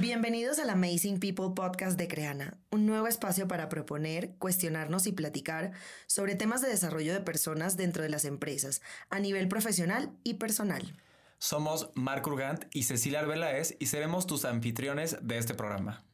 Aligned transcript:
Bienvenidos 0.00 0.58
al 0.58 0.70
Amazing 0.70 1.20
People 1.20 1.50
Podcast 1.54 1.98
de 1.98 2.08
Creana, 2.08 2.58
un 2.70 2.86
nuevo 2.86 3.06
espacio 3.06 3.46
para 3.46 3.68
proponer, 3.68 4.34
cuestionarnos 4.38 5.06
y 5.06 5.12
platicar 5.12 5.72
sobre 6.06 6.34
temas 6.34 6.62
de 6.62 6.68
desarrollo 6.68 7.12
de 7.12 7.20
personas 7.20 7.76
dentro 7.76 8.02
de 8.02 8.08
las 8.08 8.24
empresas, 8.24 8.82
a 9.10 9.20
nivel 9.20 9.48
profesional 9.48 10.10
y 10.24 10.34
personal. 10.34 10.96
Somos 11.38 11.90
Marc 11.94 12.26
Urgant 12.26 12.64
y 12.72 12.84
Cecilia 12.84 13.20
Arbeláez 13.20 13.76
y 13.78 13.86
seremos 13.86 14.26
tus 14.26 14.44
anfitriones 14.44 15.18
de 15.22 15.38
este 15.38 15.54
programa. 15.54 16.04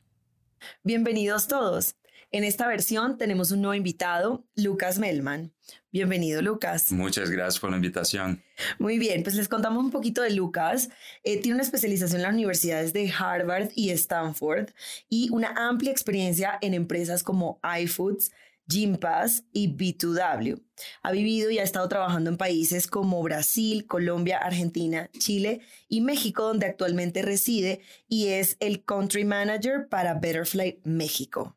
Bienvenidos 0.83 1.49
todos. 1.49 1.97
En 2.31 2.45
esta 2.45 2.67
versión 2.67 3.19
tenemos 3.19 3.51
un 3.51 3.61
nuevo 3.61 3.75
invitado, 3.75 4.45
Lucas 4.57 4.99
Melman. 4.99 5.53
Bienvenido, 5.93 6.41
Lucas. 6.41 6.91
Muchas 6.91 7.29
gracias 7.29 7.61
por 7.61 7.69
la 7.69 7.77
invitación. 7.77 8.43
Muy 8.79 8.99
bien, 8.99 9.23
pues 9.23 9.35
les 9.35 9.47
contamos 9.47 9.85
un 9.85 9.91
poquito 9.91 10.23
de 10.23 10.31
Lucas. 10.31 10.89
Eh, 11.23 11.39
tiene 11.39 11.57
una 11.57 11.65
especialización 11.65 12.21
en 12.21 12.23
las 12.23 12.33
universidades 12.33 12.95
de 12.95 13.13
Harvard 13.13 13.69
y 13.75 13.91
Stanford 13.91 14.71
y 15.11 15.29
una 15.33 15.53
amplia 15.55 15.93
experiencia 15.93 16.57
en 16.63 16.73
empresas 16.73 17.23
como 17.23 17.61
iFoods, 17.79 18.33
Gympass 18.69 19.45
y 19.53 19.77
B2W. 19.77 20.63
Ha 21.03 21.13
vivido 21.13 21.51
y 21.51 21.59
ha 21.59 21.63
estado 21.63 21.87
trabajando 21.91 22.31
en 22.31 22.39
países 22.39 22.87
como 22.87 23.23
Brasil, 23.23 23.87
Colombia, 23.87 24.39
Argentina, 24.39 25.11
Chile 25.19 25.61
y 25.89 26.01
México, 26.01 26.45
donde 26.45 26.65
actualmente 26.65 27.21
reside 27.21 27.83
y 28.09 28.29
es 28.29 28.57
el 28.61 28.83
Country 28.83 29.27
Manager 29.27 29.89
para 29.91 30.15
Betterfly 30.15 30.81
México. 30.85 31.55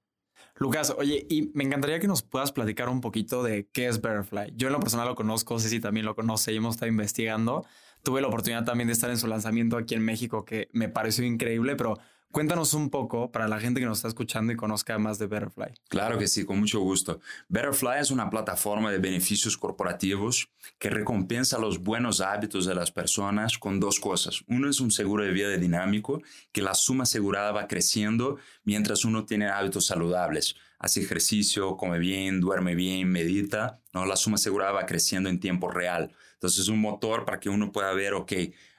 Lucas, 0.57 0.95
oye, 0.97 1.25
y 1.29 1.51
me 1.53 1.65
encantaría 1.65 1.99
que 1.99 2.07
nos 2.07 2.23
puedas 2.23 2.53
platicar 2.53 2.87
un 2.87 3.01
poquito 3.01 3.43
de 3.43 3.67
qué 3.73 3.87
es 3.87 4.01
Betterfly. 4.01 4.53
Yo 4.55 4.67
en 4.67 4.73
lo 4.73 4.79
personal 4.79 5.05
lo 5.07 5.15
conozco, 5.15 5.59
Ceci 5.59 5.81
también 5.81 6.05
lo 6.05 6.15
conoce 6.15 6.53
y 6.53 6.57
hemos 6.57 6.75
estado 6.75 6.89
investigando. 6.89 7.65
Tuve 8.03 8.21
la 8.21 8.27
oportunidad 8.27 8.63
también 8.63 8.87
de 8.87 8.93
estar 8.93 9.09
en 9.09 9.17
su 9.17 9.27
lanzamiento 9.27 9.75
aquí 9.75 9.95
en 9.95 10.01
México, 10.01 10.45
que 10.45 10.69
me 10.71 10.87
pareció 10.87 11.25
increíble, 11.25 11.75
pero 11.75 11.97
Cuéntanos 12.35 12.73
un 12.73 12.89
poco 12.89 13.31
para 13.31 13.47
la 13.47 13.61
gente 13.61 13.79
que 13.79 13.85
nos 13.85 13.99
está 13.99 14.09
escuchando 14.09 14.51
y 14.51 14.57
conozca 14.57 14.99
más 14.99 15.17
de 15.17 15.27
Betterfly. 15.27 15.73
Claro 15.87 16.17
que 16.17 16.27
sí, 16.27 16.43
con 16.43 16.59
mucho 16.59 16.81
gusto. 16.81 17.21
Betterfly 17.47 18.01
es 18.01 18.11
una 18.11 18.29
plataforma 18.29 18.91
de 18.91 18.97
beneficios 18.97 19.57
corporativos 19.57 20.49
que 20.77 20.89
recompensa 20.89 21.57
los 21.59 21.81
buenos 21.81 22.19
hábitos 22.19 22.65
de 22.65 22.75
las 22.75 22.91
personas 22.91 23.57
con 23.57 23.79
dos 23.79 24.01
cosas. 24.01 24.43
Uno 24.47 24.69
es 24.69 24.81
un 24.81 24.91
seguro 24.91 25.23
de 25.23 25.31
vida 25.31 25.47
dinámico, 25.55 26.21
que 26.51 26.61
la 26.61 26.73
suma 26.73 27.03
asegurada 27.03 27.53
va 27.53 27.69
creciendo 27.69 28.37
mientras 28.65 29.05
uno 29.05 29.23
tiene 29.23 29.47
hábitos 29.47 29.85
saludables. 29.85 30.57
Hace 30.77 31.03
ejercicio, 31.03 31.77
come 31.77 31.99
bien, 31.99 32.41
duerme 32.41 32.75
bien, 32.75 33.09
medita. 33.09 33.79
¿no? 33.93 34.05
La 34.05 34.17
suma 34.17 34.35
asegurada 34.35 34.73
va 34.73 34.85
creciendo 34.85 35.29
en 35.29 35.39
tiempo 35.39 35.71
real. 35.71 36.13
Entonces 36.33 36.59
es 36.59 36.67
un 36.67 36.81
motor 36.81 37.23
para 37.23 37.39
que 37.39 37.47
uno 37.47 37.71
pueda 37.71 37.93
ver, 37.93 38.13
ok, 38.13 38.33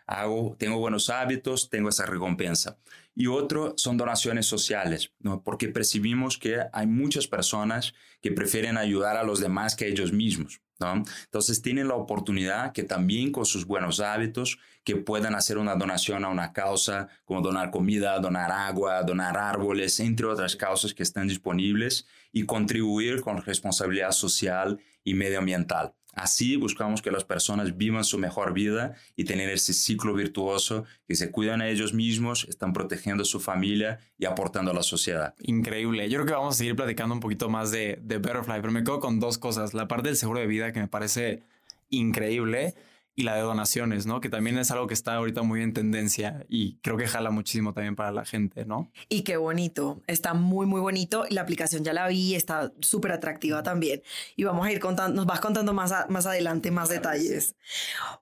hago, 0.07 0.57
tengo 0.59 0.79
buenos 0.79 1.09
hábitos, 1.09 1.71
tengo 1.71 1.89
esa 1.89 2.05
recompensa. 2.05 2.77
Y 3.19 3.28
otro 3.28 3.72
son 3.78 3.97
donaciones 3.97 4.45
sociales, 4.45 5.11
¿no? 5.20 5.42
porque 5.42 5.69
percibimos 5.69 6.36
que 6.36 6.61
hay 6.70 6.86
muchas 6.86 7.27
personas 7.27 7.95
que 8.20 8.31
prefieren 8.31 8.77
ayudar 8.77 9.17
a 9.17 9.25
los 9.25 9.41
demás 9.41 9.75
que 9.75 9.86
a 9.86 9.89
ellos 9.89 10.12
mismos. 10.12 10.61
¿no? 10.78 11.03
Entonces 11.25 11.62
tienen 11.62 11.89
la 11.89 11.94
oportunidad 11.94 12.72
que 12.72 12.83
también 12.83 13.33
con 13.33 13.47
sus 13.47 13.64
buenos 13.64 14.00
hábitos 14.00 14.59
que 14.84 14.97
puedan 14.97 15.34
hacer 15.34 15.56
una 15.56 15.77
donación 15.77 16.27
a 16.27 16.28
una 16.28 16.53
causa 16.53 17.09
como 17.25 17.41
donar 17.41 17.70
comida, 17.70 18.19
donar 18.20 18.53
agua, 18.53 19.03
donar 19.03 19.39
árboles, 19.39 19.98
entre 19.98 20.27
otras 20.27 20.55
causas 20.55 20.92
que 20.92 21.03
están 21.03 21.27
disponibles 21.27 22.06
y 22.33 22.44
contribuir 22.44 23.22
con 23.22 23.42
responsabilidad 23.42 24.12
social 24.12 24.78
y 25.03 25.14
medioambiental. 25.14 25.94
Así 26.17 26.56
buscamos 26.56 27.03
que 27.03 27.11
las 27.11 27.25
personas 27.25 27.77
vivan 27.77 28.03
su 28.03 28.19
mejor 28.19 28.55
vida 28.55 28.95
y 29.17 29.25
tener 29.25 29.50
ese 29.50 29.75
ciclo 29.75 30.14
virtuoso, 30.14 30.84
que 31.06 31.14
se 31.14 31.31
cuidan 31.31 31.61
a 31.61 31.69
ellos 31.69 31.92
mismos, 31.92 32.47
están 32.48 32.72
protegiendo 32.72 33.22
a 33.22 33.27
su 33.27 33.38
familia 33.38 34.00
y 34.19 34.25
aportando 34.25 34.71
a 34.71 34.75
la 34.75 34.82
sociedad. 34.82 35.34
Increíble. 35.43 36.09
Yo 36.09 36.16
creo 36.16 36.27
que 36.27 36.32
vamos 36.32 36.54
a 36.54 36.59
seguir 36.59 36.75
platicando 36.75 37.15
un 37.15 37.21
poquito 37.21 37.50
más 37.50 37.71
de, 37.71 37.99
de 38.03 38.16
Butterfly, 38.16 38.62
pero 38.62 38.72
me 38.72 38.82
quedo 38.82 38.99
con 38.99 39.21
dos 39.21 39.37
cosas. 39.37 39.75
La 39.75 39.88
parte 39.88 40.09
del 40.09 40.16
seguro 40.16 40.41
de 40.41 40.47
vida 40.47 40.72
que 40.72 40.81
me 40.81 40.88
parece 40.88 41.43
increíble 41.91 42.75
y 43.19 43.22
la 43.22 43.34
de 43.34 43.41
donaciones, 43.41 44.04
¿no? 44.04 44.21
Que 44.21 44.28
también 44.28 44.59
es 44.59 44.71
algo 44.71 44.87
que 44.87 44.93
está 44.93 45.15
ahorita 45.15 45.43
muy 45.43 45.62
en 45.62 45.72
tendencia 45.72 46.44
y 46.50 46.77
creo 46.82 46.99
que 46.99 47.09
jala 47.09 47.31
muchísimo 47.31 47.72
también 47.72 47.97
para 47.97 48.12
la 48.12 48.27
gente, 48.27 48.66
¿no? 48.66 48.93
Y 49.09 49.22
qué 49.22 49.38
bonito, 49.38 50.03
está 50.06 50.34
muy, 50.34 50.66
muy 50.66 50.82
bonito. 50.82 51.25
La 51.31 51.41
aplicación 51.41 51.82
ya 51.82 51.94
la 51.94 52.06
vi, 52.09 52.34
está 52.34 52.72
súper 52.81 53.12
atractiva 53.12 53.62
también. 53.62 54.03
Y 54.37 54.44
vamos 54.44 54.66
a 54.66 54.71
ir 54.71 54.81
contando, 54.81 55.16
nos 55.16 55.25
vas 55.25 55.41
contando 55.41 55.72
más, 55.72 55.93
más 56.10 56.27
adelante 56.27 56.71
más 56.71 56.91
detalles. 56.91 57.56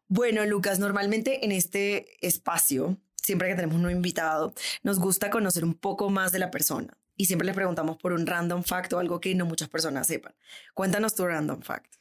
Bueno, 0.06 0.46
Lucas, 0.46 0.78
normalmente 0.78 1.44
en 1.44 1.50
este 1.50 2.24
espacio, 2.24 2.96
siempre 3.16 3.48
que 3.48 3.56
tenemos 3.56 3.76
un 3.76 3.90
invitado, 3.90 4.54
nos 4.84 5.00
gusta 5.00 5.28
conocer 5.28 5.64
un 5.64 5.74
poco 5.74 6.08
más 6.08 6.30
de 6.30 6.38
la 6.38 6.52
persona. 6.52 6.96
Y 7.16 7.26
siempre 7.26 7.46
le 7.46 7.54
preguntamos 7.54 7.96
por 7.96 8.12
un 8.12 8.26
random 8.26 8.62
fact 8.62 8.92
o 8.92 9.00
algo 9.00 9.20
que 9.20 9.34
no 9.34 9.44
muchas 9.44 9.68
personas 9.68 10.06
sepan. 10.06 10.34
Cuéntanos 10.72 11.16
tu 11.16 11.26
random 11.26 11.62
fact. 11.62 11.94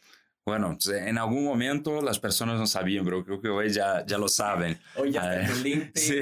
Bueno, 0.46 0.78
en 0.88 1.18
algún 1.18 1.46
momento 1.46 2.02
las 2.02 2.20
personas 2.20 2.60
no 2.60 2.68
sabían, 2.68 3.06
pero 3.06 3.24
creo 3.24 3.40
que 3.40 3.48
hoy 3.48 3.70
ya, 3.70 4.06
ya 4.06 4.18
lo 4.18 4.28
saben. 4.28 4.78
Hoy 4.96 5.12
ya 5.12 5.42
está 5.42 5.54
tu 5.54 5.64
LinkedIn. 5.64 5.92
Sí, 5.96 6.20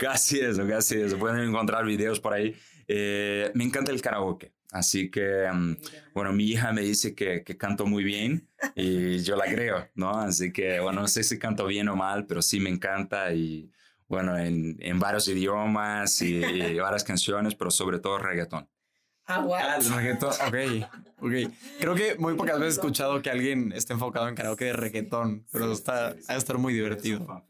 casi 0.00 0.40
eso, 0.40 0.66
casi 0.68 1.00
eso. 1.00 1.18
Pueden 1.18 1.48
encontrar 1.48 1.84
videos 1.84 2.20
por 2.20 2.34
ahí. 2.34 2.54
Eh, 2.86 3.50
me 3.54 3.64
encanta 3.64 3.90
el 3.90 4.00
karaoke. 4.00 4.52
Así 4.70 5.10
que, 5.10 5.48
mm, 5.52 5.76
bueno, 6.14 6.32
mi 6.32 6.44
hija 6.44 6.72
me 6.72 6.82
dice 6.82 7.14
que, 7.14 7.42
que, 7.42 7.56
canto 7.56 7.84
muy 7.84 8.04
bien 8.04 8.48
y 8.74 9.18
yo 9.18 9.36
la 9.36 9.44
creo, 9.44 9.88
¿no? 9.94 10.10
Así 10.12 10.52
que, 10.52 10.80
bueno, 10.80 11.02
no 11.02 11.08
sé 11.08 11.24
si 11.24 11.38
canto 11.38 11.66
bien 11.66 11.88
o 11.88 11.96
mal, 11.96 12.26
pero 12.26 12.40
sí 12.40 12.58
me 12.58 12.70
encanta 12.70 13.34
y, 13.34 13.70
bueno, 14.08 14.38
en, 14.38 14.76
en 14.80 14.98
varios 14.98 15.28
idiomas 15.28 16.22
y, 16.22 16.36
y 16.36 16.78
varias 16.78 17.04
canciones, 17.04 17.54
pero 17.54 17.70
sobre 17.70 17.98
todo 17.98 18.18
reggaetón. 18.18 18.68
Ah, 19.36 19.78
reggaetón. 19.96 20.32
Ok, 20.46 20.88
ok. 21.20 21.52
Creo 21.80 21.94
que 21.94 22.16
muy 22.18 22.34
pocas 22.34 22.58
veces 22.58 22.76
he 22.76 22.80
escuchado 22.80 23.22
que 23.22 23.30
alguien 23.30 23.72
esté 23.72 23.92
enfocado 23.92 24.28
en 24.28 24.34
karaoke 24.34 24.66
de 24.66 24.72
reggaetón, 24.72 25.46
pero 25.52 25.72
está, 25.72 26.08
ha 26.08 26.32
de 26.32 26.38
estar 26.38 26.58
muy 26.58 26.74
divertido. 26.74 27.44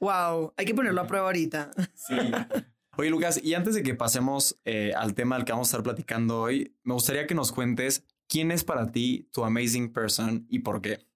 wow, 0.00 0.52
hay 0.56 0.64
que 0.64 0.74
ponerlo 0.74 1.00
a 1.00 1.06
prueba 1.06 1.26
ahorita. 1.26 1.70
Sí. 1.94 2.14
Oye, 2.96 3.10
Lucas, 3.10 3.40
y 3.42 3.54
antes 3.54 3.74
de 3.74 3.82
que 3.82 3.94
pasemos 3.94 4.58
eh, 4.64 4.92
al 4.96 5.14
tema 5.14 5.36
al 5.36 5.44
que 5.44 5.52
vamos 5.52 5.68
a 5.68 5.70
estar 5.70 5.82
platicando 5.82 6.42
hoy, 6.42 6.76
me 6.82 6.94
gustaría 6.94 7.26
que 7.26 7.34
nos 7.34 7.52
cuentes 7.52 8.04
quién 8.28 8.50
es 8.50 8.64
para 8.64 8.90
ti 8.92 9.28
tu 9.32 9.44
amazing 9.44 9.92
person 9.92 10.46
y 10.50 10.58
por 10.58 10.82
qué. 10.82 11.06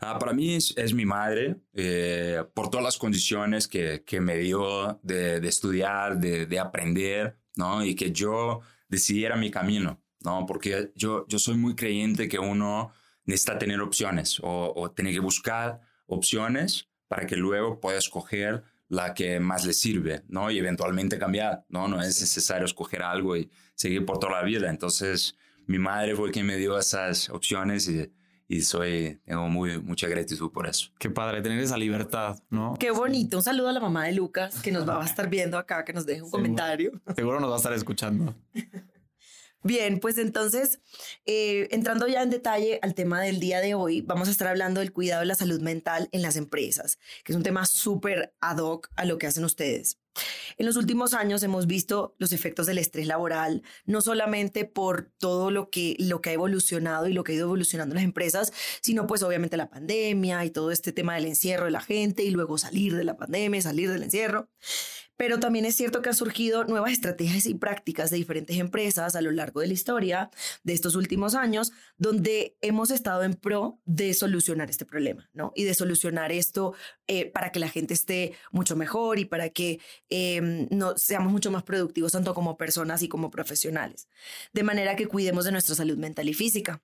Ah, 0.00 0.18
para 0.18 0.32
mí 0.32 0.54
es, 0.54 0.74
es 0.76 0.92
mi 0.92 1.06
madre, 1.06 1.56
eh, 1.72 2.44
por 2.54 2.68
todas 2.68 2.84
las 2.84 2.98
condiciones 2.98 3.66
que, 3.66 4.02
que 4.04 4.20
me 4.20 4.36
dio 4.36 5.00
de, 5.02 5.40
de 5.40 5.48
estudiar, 5.48 6.18
de, 6.18 6.44
de 6.46 6.58
aprender, 6.58 7.38
¿no? 7.56 7.84
Y 7.84 7.94
que 7.94 8.12
yo 8.12 8.60
decidiera 8.88 9.36
mi 9.36 9.50
camino, 9.50 10.02
¿no? 10.20 10.46
Porque 10.46 10.92
yo, 10.94 11.26
yo 11.28 11.38
soy 11.38 11.56
muy 11.56 11.74
creyente 11.74 12.28
que 12.28 12.38
uno 12.38 12.92
necesita 13.24 13.58
tener 13.58 13.80
opciones 13.80 14.40
o, 14.40 14.72
o 14.74 14.90
tiene 14.90 15.12
que 15.12 15.20
buscar 15.20 15.80
opciones 16.06 16.88
para 17.08 17.26
que 17.26 17.36
luego 17.36 17.80
pueda 17.80 17.98
escoger 17.98 18.64
la 18.88 19.14
que 19.14 19.40
más 19.40 19.64
le 19.64 19.72
sirve, 19.72 20.22
¿no? 20.28 20.50
Y 20.50 20.58
eventualmente 20.58 21.18
cambiar, 21.18 21.64
¿no? 21.68 21.88
No 21.88 22.00
es 22.00 22.20
necesario 22.20 22.64
escoger 22.64 23.02
algo 23.02 23.36
y 23.36 23.50
seguir 23.74 24.04
por 24.04 24.18
toda 24.18 24.40
la 24.40 24.42
vida. 24.42 24.70
Entonces, 24.70 25.36
mi 25.66 25.78
madre 25.78 26.14
fue 26.14 26.30
quien 26.30 26.46
me 26.46 26.56
dio 26.56 26.78
esas 26.78 27.28
opciones 27.30 27.88
y, 27.88 28.12
y 28.48 28.62
soy, 28.62 29.20
tengo 29.24 29.48
muy, 29.48 29.80
mucha 29.82 30.06
gratitud 30.06 30.52
por 30.52 30.68
eso. 30.68 30.90
Qué 30.98 31.10
padre 31.10 31.42
tener 31.42 31.58
esa 31.58 31.76
libertad, 31.76 32.38
¿no? 32.48 32.76
Qué 32.78 32.92
bonito. 32.92 33.38
Un 33.38 33.42
saludo 33.42 33.68
a 33.68 33.72
la 33.72 33.80
mamá 33.80 34.04
de 34.04 34.12
Lucas, 34.12 34.62
que 34.62 34.70
nos 34.70 34.88
va 34.88 35.02
a 35.02 35.04
estar 35.04 35.28
viendo 35.28 35.58
acá, 35.58 35.84
que 35.84 35.92
nos 35.92 36.06
deje 36.06 36.22
un 36.22 36.30
comentario. 36.30 36.92
Seguro 37.16 37.40
nos 37.40 37.50
va 37.50 37.54
a 37.54 37.58
estar 37.58 37.72
escuchando. 37.72 38.34
Bien, 39.66 39.98
pues 39.98 40.16
entonces, 40.18 40.80
eh, 41.24 41.66
entrando 41.72 42.06
ya 42.06 42.22
en 42.22 42.30
detalle 42.30 42.78
al 42.82 42.94
tema 42.94 43.20
del 43.20 43.40
día 43.40 43.60
de 43.60 43.74
hoy, 43.74 44.00
vamos 44.00 44.28
a 44.28 44.30
estar 44.30 44.46
hablando 44.46 44.78
del 44.78 44.92
cuidado 44.92 45.22
de 45.22 45.26
la 45.26 45.34
salud 45.34 45.60
mental 45.60 46.08
en 46.12 46.22
las 46.22 46.36
empresas, 46.36 47.00
que 47.24 47.32
es 47.32 47.36
un 47.36 47.42
tema 47.42 47.66
súper 47.66 48.32
ad 48.40 48.58
hoc 48.58 48.88
a 48.94 49.04
lo 49.04 49.18
que 49.18 49.26
hacen 49.26 49.44
ustedes. 49.44 49.98
En 50.56 50.66
los 50.66 50.76
últimos 50.76 51.14
años 51.14 51.42
hemos 51.42 51.66
visto 51.66 52.14
los 52.18 52.30
efectos 52.30 52.66
del 52.66 52.78
estrés 52.78 53.08
laboral, 53.08 53.64
no 53.86 54.02
solamente 54.02 54.66
por 54.66 55.10
todo 55.18 55.50
lo 55.50 55.68
que, 55.68 55.96
lo 55.98 56.20
que 56.20 56.30
ha 56.30 56.34
evolucionado 56.34 57.08
y 57.08 57.12
lo 57.12 57.24
que 57.24 57.32
ha 57.32 57.34
ido 57.34 57.46
evolucionando 57.46 57.94
en 57.94 57.96
las 57.96 58.04
empresas, 58.04 58.52
sino 58.80 59.08
pues 59.08 59.24
obviamente 59.24 59.56
la 59.56 59.68
pandemia 59.68 60.44
y 60.44 60.50
todo 60.50 60.70
este 60.70 60.92
tema 60.92 61.16
del 61.16 61.26
encierro 61.26 61.64
de 61.64 61.72
la 61.72 61.80
gente 61.80 62.22
y 62.22 62.30
luego 62.30 62.56
salir 62.56 62.94
de 62.94 63.02
la 63.02 63.16
pandemia, 63.16 63.60
salir 63.62 63.90
del 63.90 64.04
encierro. 64.04 64.48
Pero 65.16 65.38
también 65.38 65.64
es 65.64 65.76
cierto 65.76 66.02
que 66.02 66.10
han 66.10 66.14
surgido 66.14 66.64
nuevas 66.64 66.92
estrategias 66.92 67.46
y 67.46 67.54
prácticas 67.54 68.10
de 68.10 68.16
diferentes 68.16 68.58
empresas 68.58 69.16
a 69.16 69.20
lo 69.20 69.30
largo 69.30 69.60
de 69.60 69.68
la 69.68 69.72
historia 69.72 70.30
de 70.64 70.72
estos 70.72 70.94
últimos 70.94 71.34
años, 71.34 71.72
donde 71.96 72.56
hemos 72.60 72.90
estado 72.90 73.22
en 73.22 73.34
pro 73.34 73.80
de 73.84 74.14
solucionar 74.14 74.70
este 74.70 74.84
problema, 74.84 75.28
¿no? 75.32 75.52
Y 75.54 75.64
de 75.64 75.74
solucionar 75.74 76.32
esto 76.32 76.74
eh, 77.06 77.30
para 77.30 77.52
que 77.52 77.60
la 77.60 77.68
gente 77.68 77.94
esté 77.94 78.34
mucho 78.50 78.76
mejor 78.76 79.18
y 79.18 79.24
para 79.24 79.50
que 79.50 79.80
em, 80.08 80.68
no, 80.70 80.96
seamos 80.96 81.32
mucho 81.32 81.50
más 81.50 81.62
productivos 81.62 82.12
tanto 82.12 82.34
como 82.34 82.56
personas 82.56 83.02
y 83.02 83.08
como 83.08 83.30
profesionales. 83.30 84.08
De 84.52 84.62
manera 84.62 84.96
que 84.96 85.06
cuidemos 85.06 85.44
de 85.44 85.52
nuestra 85.52 85.74
salud 85.74 85.96
mental 85.98 86.28
y 86.28 86.34
física. 86.34 86.82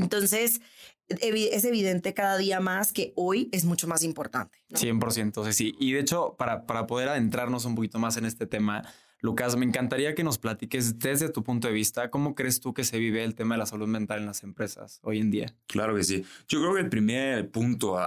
Entonces, 0.00 0.60
es 1.08 1.64
evidente 1.64 2.14
cada 2.14 2.36
día 2.38 2.60
más 2.60 2.92
que 2.92 3.12
hoy 3.16 3.48
es 3.52 3.64
mucho 3.64 3.86
más 3.86 4.02
importante. 4.02 4.58
100%, 4.70 5.52
sí. 5.52 5.74
Y 5.78 5.92
de 5.92 6.00
hecho, 6.00 6.36
para, 6.38 6.66
para 6.66 6.86
poder 6.86 7.08
adentrarnos 7.08 7.64
un 7.64 7.74
poquito 7.74 7.98
más 7.98 8.16
en 8.16 8.24
este 8.24 8.46
tema, 8.46 8.82
Lucas, 9.20 9.56
me 9.56 9.66
encantaría 9.66 10.14
que 10.14 10.24
nos 10.24 10.38
platiques 10.38 10.98
desde 10.98 11.28
tu 11.28 11.42
punto 11.42 11.68
de 11.68 11.74
vista, 11.74 12.10
¿cómo 12.10 12.34
crees 12.34 12.60
tú 12.60 12.72
que 12.72 12.84
se 12.84 12.98
vive 12.98 13.22
el 13.22 13.34
tema 13.34 13.54
de 13.54 13.58
la 13.58 13.66
salud 13.66 13.86
mental 13.86 14.20
en 14.20 14.26
las 14.26 14.42
empresas 14.42 15.00
hoy 15.02 15.18
en 15.18 15.30
día? 15.30 15.54
Claro 15.66 15.94
que 15.94 16.04
sí. 16.04 16.24
Yo 16.48 16.60
creo 16.60 16.74
que 16.74 16.80
el 16.80 16.88
primer 16.88 17.50
punto 17.50 17.98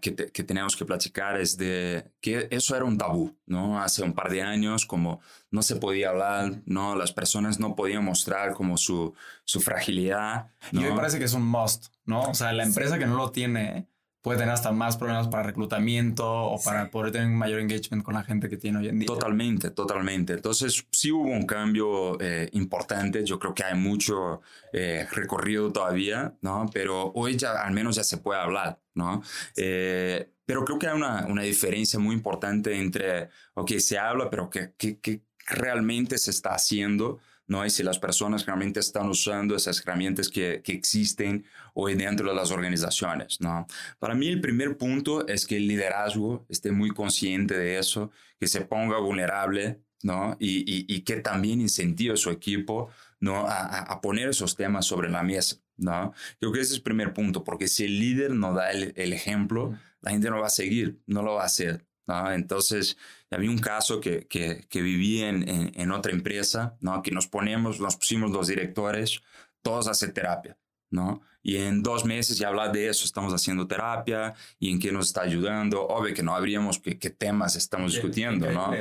que, 0.00 0.14
que, 0.14 0.44
tenemos 0.44 0.76
que 0.76 0.84
platicar 0.84 1.40
es 1.40 1.56
de 1.56 2.12
que 2.20 2.46
eso 2.50 2.76
era 2.76 2.84
un 2.84 2.96
tabú, 2.96 3.36
¿no? 3.46 3.82
Hace 3.82 4.02
un 4.02 4.12
par 4.12 4.30
de 4.30 4.42
años, 4.42 4.86
como 4.86 5.20
no 5.50 5.62
se 5.62 5.76
podía 5.76 6.10
hablar, 6.10 6.62
¿no? 6.66 6.94
Las 6.94 7.12
personas 7.12 7.58
no 7.58 7.74
podían 7.74 8.04
mostrar 8.04 8.54
como 8.54 8.76
su, 8.76 9.14
su 9.44 9.60
fragilidad. 9.60 10.52
Y 10.72 10.78
me 10.78 10.92
parece 10.92 11.18
que 11.18 11.24
es 11.24 11.34
un 11.34 11.46
must, 11.46 11.86
¿no? 12.04 12.22
O 12.22 12.34
sea, 12.34 12.52
la 12.52 12.62
empresa 12.62 12.98
que 12.98 13.06
no 13.06 13.16
lo 13.16 13.30
tiene 13.30 13.88
puede 14.22 14.38
tener 14.38 14.52
hasta 14.52 14.70
más 14.72 14.96
problemas 14.96 15.28
para 15.28 15.44
reclutamiento 15.44 16.26
o 16.26 16.60
para 16.62 16.90
poder 16.90 17.12
tener 17.12 17.28
un 17.28 17.36
mayor 17.36 17.60
engagement 17.60 18.02
con 18.02 18.14
la 18.14 18.22
gente 18.22 18.48
que 18.48 18.56
tiene 18.56 18.78
hoy 18.78 18.88
en 18.88 18.98
día. 18.98 19.06
Totalmente, 19.06 19.70
totalmente. 19.70 20.34
Entonces, 20.34 20.86
sí 20.90 21.10
hubo 21.10 21.30
un 21.30 21.46
cambio 21.46 22.20
eh, 22.20 22.48
importante. 22.52 23.24
Yo 23.24 23.38
creo 23.38 23.54
que 23.54 23.64
hay 23.64 23.78
mucho 23.78 24.42
eh, 24.72 25.06
recorrido 25.12 25.72
todavía, 25.72 26.34
¿no? 26.42 26.68
Pero 26.72 27.12
hoy 27.14 27.36
ya 27.36 27.62
al 27.62 27.72
menos 27.72 27.96
ya 27.96 28.04
se 28.04 28.18
puede 28.18 28.40
hablar, 28.40 28.78
¿no? 28.94 29.22
Eh, 29.56 30.30
pero 30.44 30.64
creo 30.64 30.78
que 30.78 30.88
hay 30.88 30.96
una, 30.96 31.26
una, 31.26 31.42
diferencia 31.42 31.98
muy 31.98 32.14
importante 32.14 32.76
entre, 32.76 33.30
ok, 33.54 33.72
se 33.78 33.98
habla, 33.98 34.28
pero 34.28 34.50
¿qué, 34.50 34.74
qué, 34.76 34.98
qué 34.98 35.22
realmente 35.46 36.18
se 36.18 36.30
está 36.30 36.50
haciendo? 36.50 37.20
¿No? 37.50 37.66
Y 37.66 37.70
si 37.70 37.82
las 37.82 37.98
personas 37.98 38.46
realmente 38.46 38.78
están 38.78 39.08
usando 39.08 39.56
esas 39.56 39.80
herramientas 39.80 40.28
que, 40.28 40.62
que, 40.62 40.72
existen 40.72 41.44
hoy 41.74 41.96
dentro 41.96 42.28
de 42.28 42.34
las 42.36 42.52
organizaciones, 42.52 43.40
¿no? 43.40 43.66
Para 43.98 44.14
mí 44.14 44.28
el 44.28 44.40
primer 44.40 44.78
punto 44.78 45.26
es 45.26 45.48
que 45.48 45.56
el 45.56 45.66
liderazgo 45.66 46.46
esté 46.48 46.70
muy 46.70 46.90
consciente 46.90 47.58
de 47.58 47.78
eso, 47.80 48.12
que 48.38 48.46
se 48.46 48.60
ponga 48.60 49.00
vulnerable, 49.00 49.80
¿no? 50.04 50.36
Y, 50.38 50.86
y, 50.94 51.00
que 51.00 51.16
también 51.16 51.60
incentive 51.60 52.14
a 52.14 52.16
su 52.16 52.30
equipo, 52.30 52.88
¿no? 53.18 53.48
A, 53.48 53.80
a, 53.80 54.00
poner 54.00 54.28
esos 54.28 54.54
temas 54.54 54.86
sobre 54.86 55.10
la 55.10 55.24
mesa, 55.24 55.56
¿no? 55.76 56.12
Creo 56.38 56.52
que 56.52 56.60
ese 56.60 56.70
es 56.70 56.76
el 56.76 56.84
primer 56.84 57.12
punto, 57.12 57.42
porque 57.42 57.66
si 57.66 57.84
el 57.84 57.98
líder 57.98 58.30
no 58.30 58.54
da 58.54 58.70
el, 58.70 58.92
el 58.94 59.12
ejemplo, 59.12 59.76
la 60.02 60.12
gente 60.12 60.30
no 60.30 60.38
va 60.38 60.46
a 60.46 60.50
seguir, 60.50 61.00
no 61.06 61.22
lo 61.22 61.34
va 61.34 61.42
a 61.42 61.46
hacer, 61.46 61.84
¿no? 62.06 62.32
Entonces, 62.32 62.96
había 63.30 63.50
un 63.50 63.58
caso 63.58 64.00
que, 64.00 64.26
que, 64.26 64.66
que 64.68 64.82
viví 64.82 65.22
en, 65.22 65.48
en, 65.48 65.92
otra 65.92 66.12
empresa, 66.12 66.76
¿no? 66.80 67.02
Que 67.02 67.10
nos 67.10 67.26
ponemos, 67.28 67.80
nos 67.80 67.96
pusimos 67.96 68.30
los 68.30 68.48
directores, 68.48 69.22
todos 69.62 69.88
a 69.88 69.92
hacer 69.92 70.12
terapia, 70.12 70.58
¿no? 70.90 71.22
Y 71.42 71.56
en 71.56 71.82
dos 71.82 72.04
meses 72.04 72.38
ya 72.38 72.48
hablar 72.48 72.72
de 72.72 72.88
eso, 72.88 73.04
estamos 73.04 73.32
haciendo 73.32 73.66
terapia 73.66 74.34
y 74.58 74.70
en 74.70 74.78
qué 74.78 74.92
nos 74.92 75.06
está 75.06 75.22
ayudando. 75.22 75.86
Obvio 75.86 76.14
que 76.14 76.22
no 76.22 76.34
habríamos 76.34 76.78
qué, 76.78 76.98
qué 76.98 77.10
temas 77.10 77.56
estamos 77.56 77.92
discutiendo, 77.92 78.50
¿no? 78.52 78.72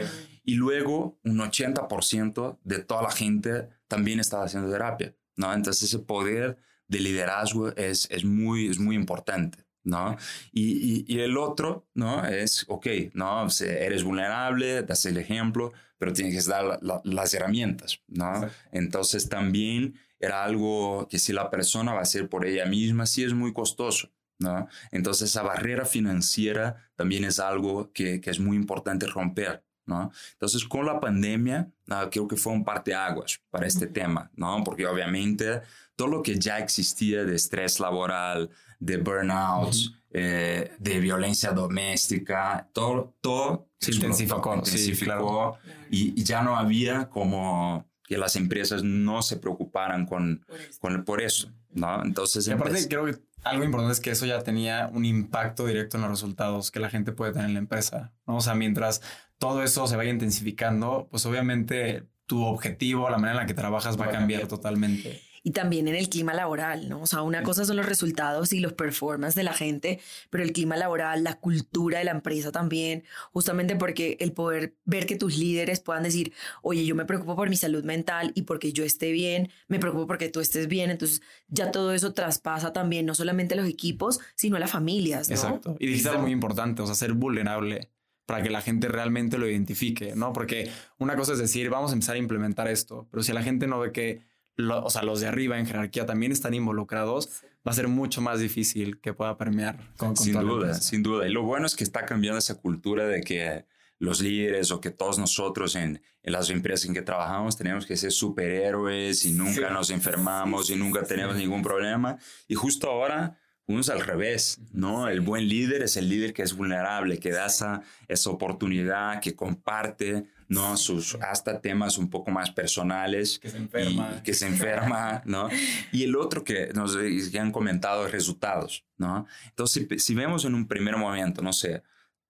Y 0.44 0.56
luego 0.56 1.19
un 1.24 1.38
80% 1.38 2.60
de 2.63 2.80
toda 2.80 3.04
la 3.04 3.12
gente 3.12 3.69
también 3.88 4.19
estaba 4.19 4.45
haciendo 4.45 4.71
terapia, 4.71 5.16
¿no? 5.36 5.54
Entonces 5.54 5.83
ese 5.83 6.00
poder 6.00 6.57
de 6.88 7.00
liderazgo 7.00 7.69
es, 7.75 8.07
es, 8.12 8.25
muy, 8.25 8.68
es 8.68 8.80
muy 8.80 8.95
importante. 8.95 9.69
¿No? 9.84 10.18
Y, 10.52 11.06
y, 11.08 11.20
el 11.20 11.38
otro, 11.38 11.88
¿no? 11.94 12.26
Es, 12.26 12.66
ok, 12.68 12.88
¿no? 13.14 13.48
Eres 13.62 14.04
vulnerable, 14.04 14.84
das 14.84 15.06
el 15.06 15.18
ejemplo, 15.18 15.72
pero 15.98 16.14
tienes 16.14 16.46
que 16.46 16.52
dar 16.52 16.80
las 16.81 17.34
herramientas, 17.34 18.02
¿no? 18.08 18.50
Entonces 18.72 19.30
también 19.30 20.00
era 20.20 20.44
algo 20.44 21.08
que 21.10 21.20
si 21.20 21.34
la 21.34 21.50
persona 21.50 21.94
va 21.94 22.00
a 22.00 22.04
hacer 22.04 22.30
por 22.30 22.46
ella 22.46 22.66
misma, 22.66 23.06
sí 23.06 23.24
es 23.24 23.34
muy 23.34 23.54
costoso, 23.54 24.12
¿no? 24.38 24.68
Entonces 24.92 25.30
esa 25.30 25.44
barrera 25.44 25.86
financiera 25.86 26.90
también 26.96 27.24
es 27.24 27.40
algo 27.40 27.92
que, 27.94 28.22
que 28.22 28.30
es 28.30 28.40
muy 28.40 28.58
importante 28.58 29.08
romper, 29.08 29.64
¿no? 29.86 30.12
Entonces, 30.34 30.64
con 30.66 30.86
la 30.86 31.00
pandemia, 31.00 31.70
creo 32.12 32.28
que 32.28 32.38
fue 32.38 32.54
un 32.54 32.64
parteaguas 32.64 33.42
para 33.50 33.68
este 33.68 33.88
tema, 33.88 34.31
¿no? 34.36 34.64
Porque 34.64 34.86
obviamente 34.86 35.62
todo 35.96 36.08
lo 36.08 36.24
que 36.24 36.40
ya 36.40 36.60
existía 36.60 37.26
de 37.26 37.36
estrés 37.36 37.80
laboral, 37.80 38.50
de 38.80 38.98
burnout, 38.98 39.76
eh, 40.12 40.72
de 40.80 41.00
violencia 41.00 41.52
doméstica, 41.52 42.70
todo, 42.74 43.16
todo 43.22 43.70
se 43.80 43.92
intensificó, 43.92 44.66
sí, 44.66 44.94
claro. 44.94 45.58
y, 45.90 46.24
ya 46.24 46.42
no 46.42 46.58
había 46.58 47.10
como 47.10 47.88
que 48.04 48.18
las 48.18 48.36
empresas 48.36 48.84
no 48.84 49.22
se 49.22 49.38
preocuparan 49.38 50.06
con, 50.06 50.44
por 50.48 50.60
eso, 50.60 50.80
con, 50.80 51.04
por 51.06 51.22
eso 51.22 51.54
¿no? 51.72 52.04
Entonces, 52.04 52.48
y 52.48 52.52
aparte 52.52 52.88
creo 52.88 53.06
que 53.06 53.20
algo 53.44 53.64
importante 53.64 53.94
es 53.94 54.00
que 54.00 54.12
eso 54.12 54.26
ya 54.26 54.42
tenía 54.42 54.90
un 54.94 55.06
impacto 55.06 55.66
directo 55.66 55.98
en 55.98 56.02
los 56.02 56.12
resultados 56.12 56.72
que 56.72 56.80
la 56.80 56.90
gente 56.90 57.12
puede 57.12 57.31
tener 57.31 57.48
en 57.48 57.54
la 57.54 57.60
empresa, 57.60 58.12
¿no? 58.28 58.38
O 58.38 58.42
sea, 58.42 58.56
mientras 58.56 59.02
todo 59.38 59.64
eso 59.64 59.88
se 59.88 59.96
vaya 59.96 60.10
intensificando, 60.10 61.08
pues 61.10 61.26
obviamente 61.26 62.08
tu 62.26 62.44
objetivo, 62.44 63.10
la 63.10 63.18
manera 63.18 63.31
en 63.31 63.38
la 63.38 63.46
que 63.46 63.54
trabajas 63.54 64.00
va, 64.00 64.06
a 64.06 64.12
cambiar 64.12 64.48
totalmente 64.48 65.22
y 65.44 65.52
también 65.52 65.88
en 65.88 65.96
el 65.96 66.10
clima 66.10 66.34
laboral, 66.34 66.90
¿no? 66.90 67.02
O 67.02 67.08
sea, 67.08 67.22
una 67.22 67.44
cosa 67.44 67.66
son 67.66 67.78
los 67.78 67.86
resultados 67.86 68.54
y 68.54 68.60
los 68.60 68.74
performances 68.74 69.36
de 69.36 69.44
la 69.44 69.54
gente, 69.54 70.00
pero 70.30 70.44
el 70.44 70.52
clima 70.52 70.78
laboral, 70.78 71.24
la 71.24 71.36
cultura 71.40 72.00
de 72.00 72.06
la 72.06 72.12
empresa 72.12 72.52
también, 72.52 73.04
justamente 73.32 73.76
porque 73.76 74.18
el 74.20 74.32
poder 74.32 74.76
ver 74.86 75.06
que 75.06 75.16
tus 75.16 75.38
líderes 75.38 75.80
puedan 75.80 76.04
decir, 76.04 76.34
oye, 76.62 76.86
yo 76.86 76.96
me 76.96 77.06
preocupo 77.06 77.36
por 77.36 77.50
mi 77.50 77.56
salud 77.56 77.84
mental 77.84 78.32
y 78.36 78.44
porque 78.44 78.74
yo 78.74 78.84
esté 78.84 79.12
bien, 79.12 79.50
me 79.68 79.80
preocupo 79.80 80.08
porque 80.08 80.30
tú 80.30 80.40
estés 80.40 80.68
bien, 80.68 80.90
entonces 80.90 81.22
ya 81.48 81.72
todo 81.72 81.94
eso 81.94 82.14
traspasa 82.14 82.74
también 82.74 83.06
no 83.06 83.16
solamente 83.16 83.54
a 83.54 83.58
los 83.58 83.68
equipos, 83.68 84.20
sino 84.36 84.58
a 84.58 84.60
las 84.60 84.72
familias, 84.72 85.30
¿no? 85.30 85.36
Exacto. 85.36 85.76
Y 85.80 85.88
dijiste 85.88 86.10
algo 86.10 86.24
muy 86.24 86.32
importante, 86.32 86.82
o 86.82 86.86
sea, 86.86 86.96
ser 86.96 87.14
vulnerable 87.14 87.92
para 88.26 88.44
que 88.44 88.52
la 88.52 88.62
gente 88.62 88.88
realmente 88.88 89.40
lo 89.40 89.50
identifique, 89.50 90.14
¿no? 90.16 90.34
Porque 90.34 90.70
una 91.00 91.16
cosa 91.16 91.34
es 91.34 91.40
decir, 91.40 91.72
vamos 91.72 91.90
a 91.90 91.94
empezar 91.96 92.14
a 92.16 92.20
implementar 92.20 92.68
esto, 92.68 93.08
pero 93.10 93.24
si 93.24 93.34
la 93.34 93.42
gente 93.42 93.66
no 93.66 93.80
ve 93.80 93.92
que 93.92 94.22
o 94.68 94.90
sea, 94.90 95.04
los 95.04 95.22
de 95.22 95.28
arriba 95.28 95.60
en 95.60 95.66
jerarquía 95.66 96.06
también 96.06 96.32
están 96.32 96.54
involucrados, 96.54 97.44
va 97.68 97.72
a 97.72 97.76
ser 97.76 97.88
mucho 97.88 98.22
más 98.22 98.40
difícil 98.40 99.00
que 99.00 99.14
pueda 99.14 99.38
permear. 99.38 99.80
Con, 99.98 100.16
sin 100.16 100.40
duda, 100.40 100.74
sin 100.76 101.04
duda. 101.04 101.28
Y 101.28 101.32
lo 101.32 101.44
bueno 101.44 101.66
es 101.66 101.76
que 101.76 101.84
está 101.84 102.06
cambiando 102.06 102.40
esa 102.40 102.56
cultura 102.56 103.06
de 103.06 103.22
que 103.22 103.66
los 104.00 104.22
líderes 104.22 104.72
o 104.72 104.80
que 104.80 104.92
todos 104.92 105.20
nosotros 105.20 105.76
en, 105.76 106.02
en 106.24 106.32
las 106.32 106.50
empresas 106.50 106.88
en 106.88 106.94
que 106.94 107.02
trabajamos 107.02 107.58
tenemos 107.58 107.86
que 107.86 107.98
ser 107.98 108.12
superhéroes 108.12 109.26
y 109.26 109.32
nunca 109.32 109.70
nos 109.70 109.90
enfermamos 109.90 110.70
y 110.70 110.76
nunca 110.76 111.04
tenemos 111.04 111.36
ningún 111.36 111.62
problema. 111.62 112.18
Y 112.48 112.56
justo 112.56 112.90
ahora 112.90 113.38
uno 113.70 113.82
es 113.82 113.90
al 113.90 114.00
revés, 114.00 114.60
¿no? 114.72 115.07
El 115.10 115.22
buen 115.22 115.48
líder 115.48 115.83
es 115.83 115.95
el 115.95 116.10
líder 116.10 116.33
que 116.33 116.42
es 116.42 116.56
vulnerable, 116.56 117.19
que 117.19 117.30
da 117.30 117.45
esa, 117.45 117.83
esa 118.07 118.31
oportunidad, 118.31 119.22
que 119.22 119.36
comparte, 119.36 120.26
¿no? 120.50 120.76
Sus 120.76 121.16
hasta 121.16 121.62
temas 121.62 121.98
un 121.98 122.10
poco 122.10 122.32
más 122.32 122.52
personales. 122.52 123.40
Que 123.40 123.50
se 123.50 123.58
enferma. 123.58 124.16
Y, 124.18 124.24
que 124.24 124.34
se 124.34 124.48
enferma, 124.48 125.22
¿no? 125.26 125.48
Y 125.92 126.04
el 126.04 126.16
otro 126.16 126.44
que 126.44 126.74
nos 126.74 126.98
han 127.40 127.52
comentado 127.52 128.08
resultados, 128.08 128.86
¿no? 128.98 129.26
Entonces, 129.46 130.04
si, 130.04 130.16
vemos 130.16 130.44
en 130.46 130.56
un 130.56 130.68
primer 130.68 130.98
momento, 130.98 131.42
no 131.42 131.54
sé, 131.54 131.84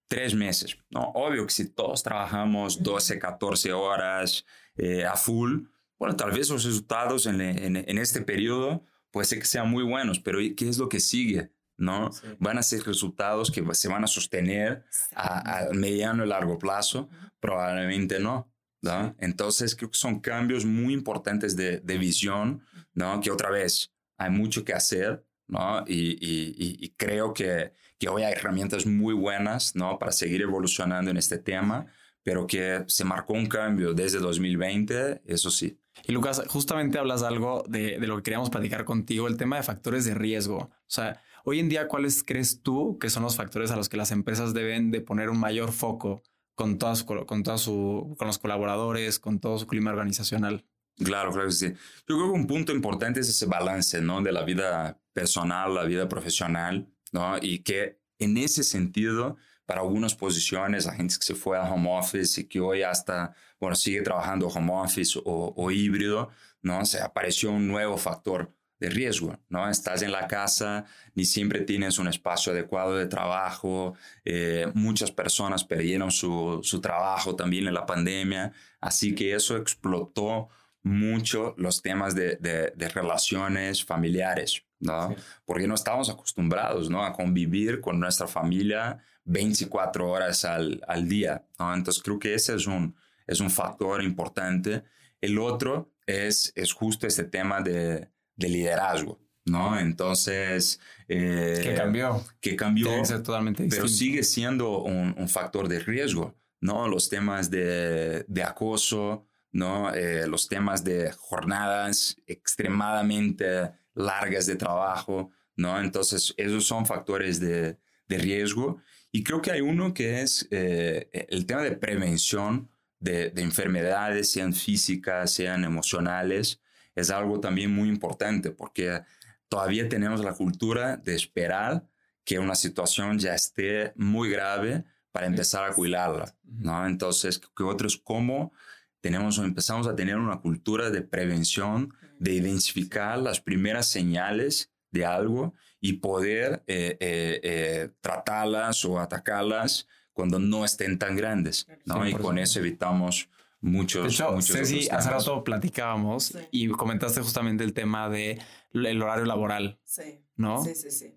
tres 0.08 0.36
meses, 0.36 0.78
¿no? 0.90 1.12
Obvio 1.16 1.46
que 1.48 1.54
si 1.54 1.70
todos 1.70 2.04
trabajamos 2.04 2.84
12, 2.84 3.18
14 3.18 3.74
horas 3.74 4.46
eh, 4.76 5.06
a 5.06 5.16
full, 5.16 5.64
bueno, 5.98 6.16
tal 6.16 6.32
vez 6.32 6.50
los 6.50 6.64
resultados 6.64 7.26
en, 7.26 7.42
en, 7.42 7.76
en 7.78 7.98
este 7.98 8.22
periodo 8.22 8.84
puede 9.12 9.26
ser 9.26 9.40
que 9.40 9.46
sean 9.46 9.70
muy 9.70 9.84
buenos, 9.84 10.20
pero 10.20 10.40
¿qué 10.40 10.70
es 10.70 10.78
lo 10.78 10.90
que 10.90 11.00
sigue? 11.00 11.52
¿No? 11.80 12.12
Van 12.38 12.58
a 12.58 12.64
ser 12.64 12.84
resultados 12.84 13.50
que 13.50 13.64
se 13.74 13.88
van 13.88 14.04
a 14.04 14.08
sostener 14.08 14.84
a, 15.16 15.68
mediano 15.74 16.26
y 16.26 16.28
largo 16.28 16.60
plazo, 16.60 17.10
probablemente 17.40 18.20
no. 18.20 18.52
¿no? 18.82 19.16
Entonces 19.20 19.76
creo 19.76 19.92
que 19.92 19.98
son 19.98 20.20
cambios 20.20 20.66
muy 20.66 20.94
importantes 20.94 21.56
de, 21.56 21.80
de, 21.80 21.98
visión, 21.98 22.64
¿no? 22.94 23.20
Que 23.20 23.32
otra 23.32 23.50
vez 23.50 23.92
hay 24.18 24.30
mucho 24.30 24.64
que 24.64 24.74
hacer, 24.74 25.26
¿no? 25.48 25.84
Y, 25.86 26.12
y, 26.12 26.78
y, 26.80 26.90
creo 26.92 27.34
que, 27.34 27.74
que 27.98 28.08
hoy 28.08 28.24
hay 28.24 28.34
herramientas 28.34 28.86
muy 28.86 29.14
buenas, 29.14 29.76
¿no? 29.76 30.00
Para 30.00 30.12
seguir 30.12 30.42
evolucionando 30.42 31.12
en 31.12 31.18
este 31.18 31.40
tema, 31.40 31.88
pero 32.24 32.48
que 32.48 32.86
se 32.88 33.04
marcó 33.04 33.34
un 33.34 33.48
cambio 33.48 33.94
desde 33.94 34.20
2020, 34.20 35.24
eso 35.26 35.52
sí. 35.52 35.78
Y 36.06 36.14
Lucas, 36.14 36.42
justamente 36.48 36.98
hablas 36.98 37.24
algo 37.24 37.66
de, 37.68 38.00
de, 38.00 38.08
lo 38.08 38.18
que 38.18 38.24
queríamos 38.24 38.50
platicar 38.50 38.86
contigo, 38.86 39.28
el 39.28 39.36
tema 39.36 39.58
de 39.58 39.64
factores 39.64 40.06
de 40.06 40.14
riesgo. 40.14 40.58
O 40.58 40.72
sea, 40.88 41.22
hoy 41.44 41.60
en 41.60 41.70
día, 41.70 41.88
¿cuáles 41.88 42.24
crees 42.24 42.62
tú 42.62 42.98
que 43.00 43.10
son 43.10 43.24
los 43.24 43.36
factores 43.36 43.72
a 43.72 43.76
los 43.76 43.90
que 43.90 43.98
las 43.98 44.12
empresas 44.12 44.54
deben 44.54 44.92
de 44.92 45.02
poner 45.02 45.30
un 45.30 45.40
mayor 45.40 45.72
foco 45.72 46.22
con, 46.56 46.78
todas 46.78 47.04
con, 47.04 47.26
su, 47.58 48.16
con 48.18 48.28
los 48.28 48.38
colaboradores, 48.38 49.20
con 49.20 49.40
todo 49.40 49.58
su 49.58 49.68
clima 49.68 49.92
organizacional? 49.92 50.66
Claro, 50.98 51.32
claro 51.32 51.48
que 51.48 51.54
sí. 51.54 51.68
Yo 52.08 52.18
creo 52.18 52.34
que 52.34 52.40
un 52.40 52.48
punto 52.48 52.74
importante 52.74 53.22
es 53.22 53.30
ese 53.30 53.46
balance, 53.46 54.02
¿no? 54.02 54.22
De 54.22 54.32
la 54.32 54.44
vida 54.44 55.00
personal, 55.14 55.74
la 55.74 55.86
vida 55.86 56.10
profesional, 56.10 56.92
¿no? 57.14 57.38
Y 57.42 57.60
que 57.60 58.00
en 58.20 58.38
ese 58.38 58.64
sentido, 58.64 59.38
para 59.66 59.82
algunas 59.82 60.16
posiciones, 60.16 60.86
la 60.86 60.94
gente 60.94 61.16
que 61.16 61.26
se 61.26 61.36
fue 61.36 61.58
a 61.58 61.64
home 61.64 61.98
office 61.98 62.42
y 62.42 62.44
que 62.46 62.60
hoy 62.60 62.84
hasta 62.84 63.34
bueno, 63.60 63.76
sigue 63.76 64.02
trabajando 64.02 64.48
home 64.48 64.74
office 64.74 65.20
o, 65.24 65.72
híbrido, 65.72 66.30
¿no? 66.62 66.86
Se 66.86 67.02
apareció 67.02 67.52
un 67.52 67.68
nuevo 67.68 67.98
factor 67.98 68.54
de 68.80 68.90
riesgo, 68.90 69.38
¿no? 69.50 69.70
Estás 69.70 70.02
en 70.02 70.12
la 70.12 70.28
casa, 70.28 70.86
ni 71.14 71.26
siempre 71.26 71.62
tienes 71.62 72.00
un 72.00 72.08
espacio 72.08 72.54
adecuado 72.54 72.96
de 72.96 73.08
trabajo, 73.08 73.96
eh, 74.24 74.72
muchas 74.74 75.12
personas 75.12 75.64
perdieron 75.64 76.12
su, 76.12 76.60
su, 76.64 76.80
trabajo 76.80 77.36
también 77.36 77.68
en 77.68 77.74
la 77.74 77.86
pandemia, 77.86 78.54
así 78.80 79.14
que 79.14 79.36
eso 79.36 79.58
explotó 79.58 80.50
mucho 80.82 81.54
los 81.58 81.82
temas 81.82 82.16
de, 82.16 82.38
de, 82.38 82.90
relaciones 82.90 83.84
familiares, 83.84 84.64
¿no? 84.80 85.14
Porque 85.46 85.68
no 85.68 85.76
estábamos 85.76 86.10
acostumbrados, 86.10 86.90
¿no? 86.90 87.04
A 87.04 87.12
convivir 87.12 87.82
con 87.82 88.00
nuestra 88.00 88.28
familia 88.28 88.98
24 89.26 90.10
horas 90.10 90.46
al, 90.46 90.82
al 90.88 91.10
día, 91.10 91.46
¿no? 91.60 91.74
Entonces 91.74 92.02
creo 92.02 92.18
que 92.18 92.34
ese 92.34 92.56
es 92.56 92.66
un, 92.66 92.96
es 93.28 93.42
un 93.42 93.50
factor 93.50 94.02
importante. 94.02 94.84
El 95.20 95.38
otro 95.38 95.92
es, 96.06 96.54
es 96.56 96.72
justo 96.72 97.06
este 97.06 97.26
tema 97.26 97.62
de 97.62 98.08
de 98.40 98.50
liderazgo, 98.50 99.20
¿no? 99.46 99.78
Entonces... 99.78 100.80
Eh, 101.08 101.60
que 101.62 101.76
cambió. 101.76 102.24
Que 102.40 102.56
cambió. 102.56 102.90
totalmente 103.04 103.68
pero 103.70 103.88
sigue 103.88 104.24
siendo 104.24 104.84
un, 104.84 105.28
factor 105.28 105.68
de 105.68 105.80
riesgo, 105.80 106.36
¿no? 106.62 106.88
Los 106.88 107.10
temas 107.10 107.52
de, 107.52 108.24
de 108.28 108.44
acoso, 108.44 109.28
¿no? 109.52 109.94
Eh, 109.94 110.26
los 110.28 110.48
temas 110.48 110.84
de 110.84 111.12
jornadas 111.12 112.18
extremadamente 112.28 113.72
largas 113.94 114.46
de 114.46 114.56
trabajo, 114.56 115.32
¿no? 115.56 115.80
Entonces, 115.82 116.34
esos 116.38 116.66
son 116.66 116.86
factores 116.86 117.40
de, 117.40 117.78
de 118.08 118.18
riesgo. 118.18 118.82
Y 119.12 119.24
creo 119.24 119.42
que 119.42 119.52
hay 119.52 119.62
uno 119.62 119.94
que 119.94 120.22
es 120.22 120.48
eh, 120.52 121.10
el 121.30 121.46
tema 121.46 121.64
de 121.64 121.72
prevención 121.72 122.70
de, 123.00 123.32
de, 123.32 123.42
enfermedades, 123.42 124.32
sean 124.32 124.54
físicas, 124.54 125.34
sean 125.34 125.64
emocionales, 125.64 126.62
es 127.00 127.10
algo 127.10 127.40
también 127.40 127.74
muy 127.74 127.90
importante 127.90 128.52
porque 128.52 129.02
todavía 129.48 129.90
tenemos 129.90 130.24
la 130.24 130.34
cultura 130.34 130.98
de 130.98 131.16
esperar 131.16 131.88
que 132.24 132.40
una 132.40 132.56
situación 132.56 133.18
ya 133.18 133.34
esté 133.34 133.94
muy 133.96 134.30
grave 134.30 134.84
para 135.12 135.26
empezar 135.26 135.70
a 135.70 135.74
cuidarla, 135.74 136.36
¿no? 136.44 136.86
Entonces, 136.86 137.40
que 137.40 137.64
otros 137.64 137.98
cómo 137.98 138.54
tenemos 139.02 139.38
empezamos 139.40 139.88
a 139.88 139.96
tener 139.96 140.18
una 140.18 140.40
cultura 140.40 140.90
de 140.90 141.02
prevención, 141.02 141.94
de 142.20 142.34
identificar 142.34 143.18
las 143.18 143.40
primeras 143.40 143.88
señales 143.88 144.72
de 144.92 145.06
algo 145.06 145.54
y 145.80 145.94
poder 145.94 146.64
eh, 146.68 146.98
eh, 147.00 147.40
eh, 147.44 147.90
tratarlas 148.02 148.84
o 148.86 149.00
atacarlas 149.00 149.88
cuando 150.14 150.38
no 150.38 150.66
estén 150.66 151.00
tan 151.00 151.16
grandes, 151.16 151.66
¿no? 151.86 152.08
Y 152.08 152.14
con 152.14 152.38
eso 152.38 152.60
evitamos 152.60 153.30
muchos. 153.62 154.04
De 154.04 154.10
hecho, 154.10 154.32
muchos 154.32 154.56
Ceci, 154.56 154.88
hace 154.90 155.10
rato 155.10 155.44
platicábamos 155.44 156.38
y 156.52 156.68
comentaste 156.70 157.22
justamente 157.22 157.64
el 157.64 157.74
tema 157.74 158.10
de 158.10 158.40
el 158.74 159.02
horario 159.02 159.26
laboral. 159.26 159.80
Sí. 159.84 160.22
¿No? 160.36 160.64
Sí, 160.64 160.74
sí, 160.74 160.92
sí. 160.92 161.14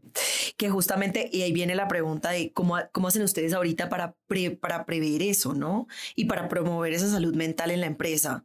Que 0.57 0.69
justamente, 0.69 1.31
y 1.33 1.43
ahí 1.43 1.53
viene 1.53 1.77
la 1.77 1.87
pregunta 1.87 2.31
de 2.31 2.53
cómo, 2.53 2.77
cómo 2.91 3.09
hacen 3.09 3.23
ustedes 3.23 3.53
ahorita 3.53 3.89
para, 3.89 4.17
para 4.61 4.85
prever 4.85 5.23
eso, 5.23 5.55
¿no? 5.55 5.87
Y 6.17 6.25
para 6.25 6.49
promover 6.49 6.93
esa 6.93 7.09
salud 7.09 7.35
mental 7.37 7.71
en 7.71 7.81
la 7.81 7.87
empresa. 7.87 8.45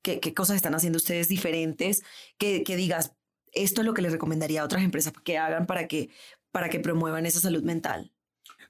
¿Qué, 0.00 0.20
qué 0.20 0.32
cosas 0.32 0.56
están 0.56 0.74
haciendo 0.74 0.98
ustedes 0.98 1.28
diferentes? 1.28 2.04
Que, 2.38 2.62
que 2.62 2.76
digas, 2.76 3.14
esto 3.52 3.80
es 3.80 3.86
lo 3.86 3.94
que 3.94 4.02
les 4.02 4.12
recomendaría 4.12 4.62
a 4.62 4.64
otras 4.64 4.82
empresas 4.82 5.12
que 5.24 5.38
hagan 5.38 5.66
para 5.66 5.88
que, 5.88 6.10
para 6.52 6.68
que 6.68 6.80
promuevan 6.80 7.26
esa 7.26 7.40
salud 7.40 7.62
mental. 7.64 8.12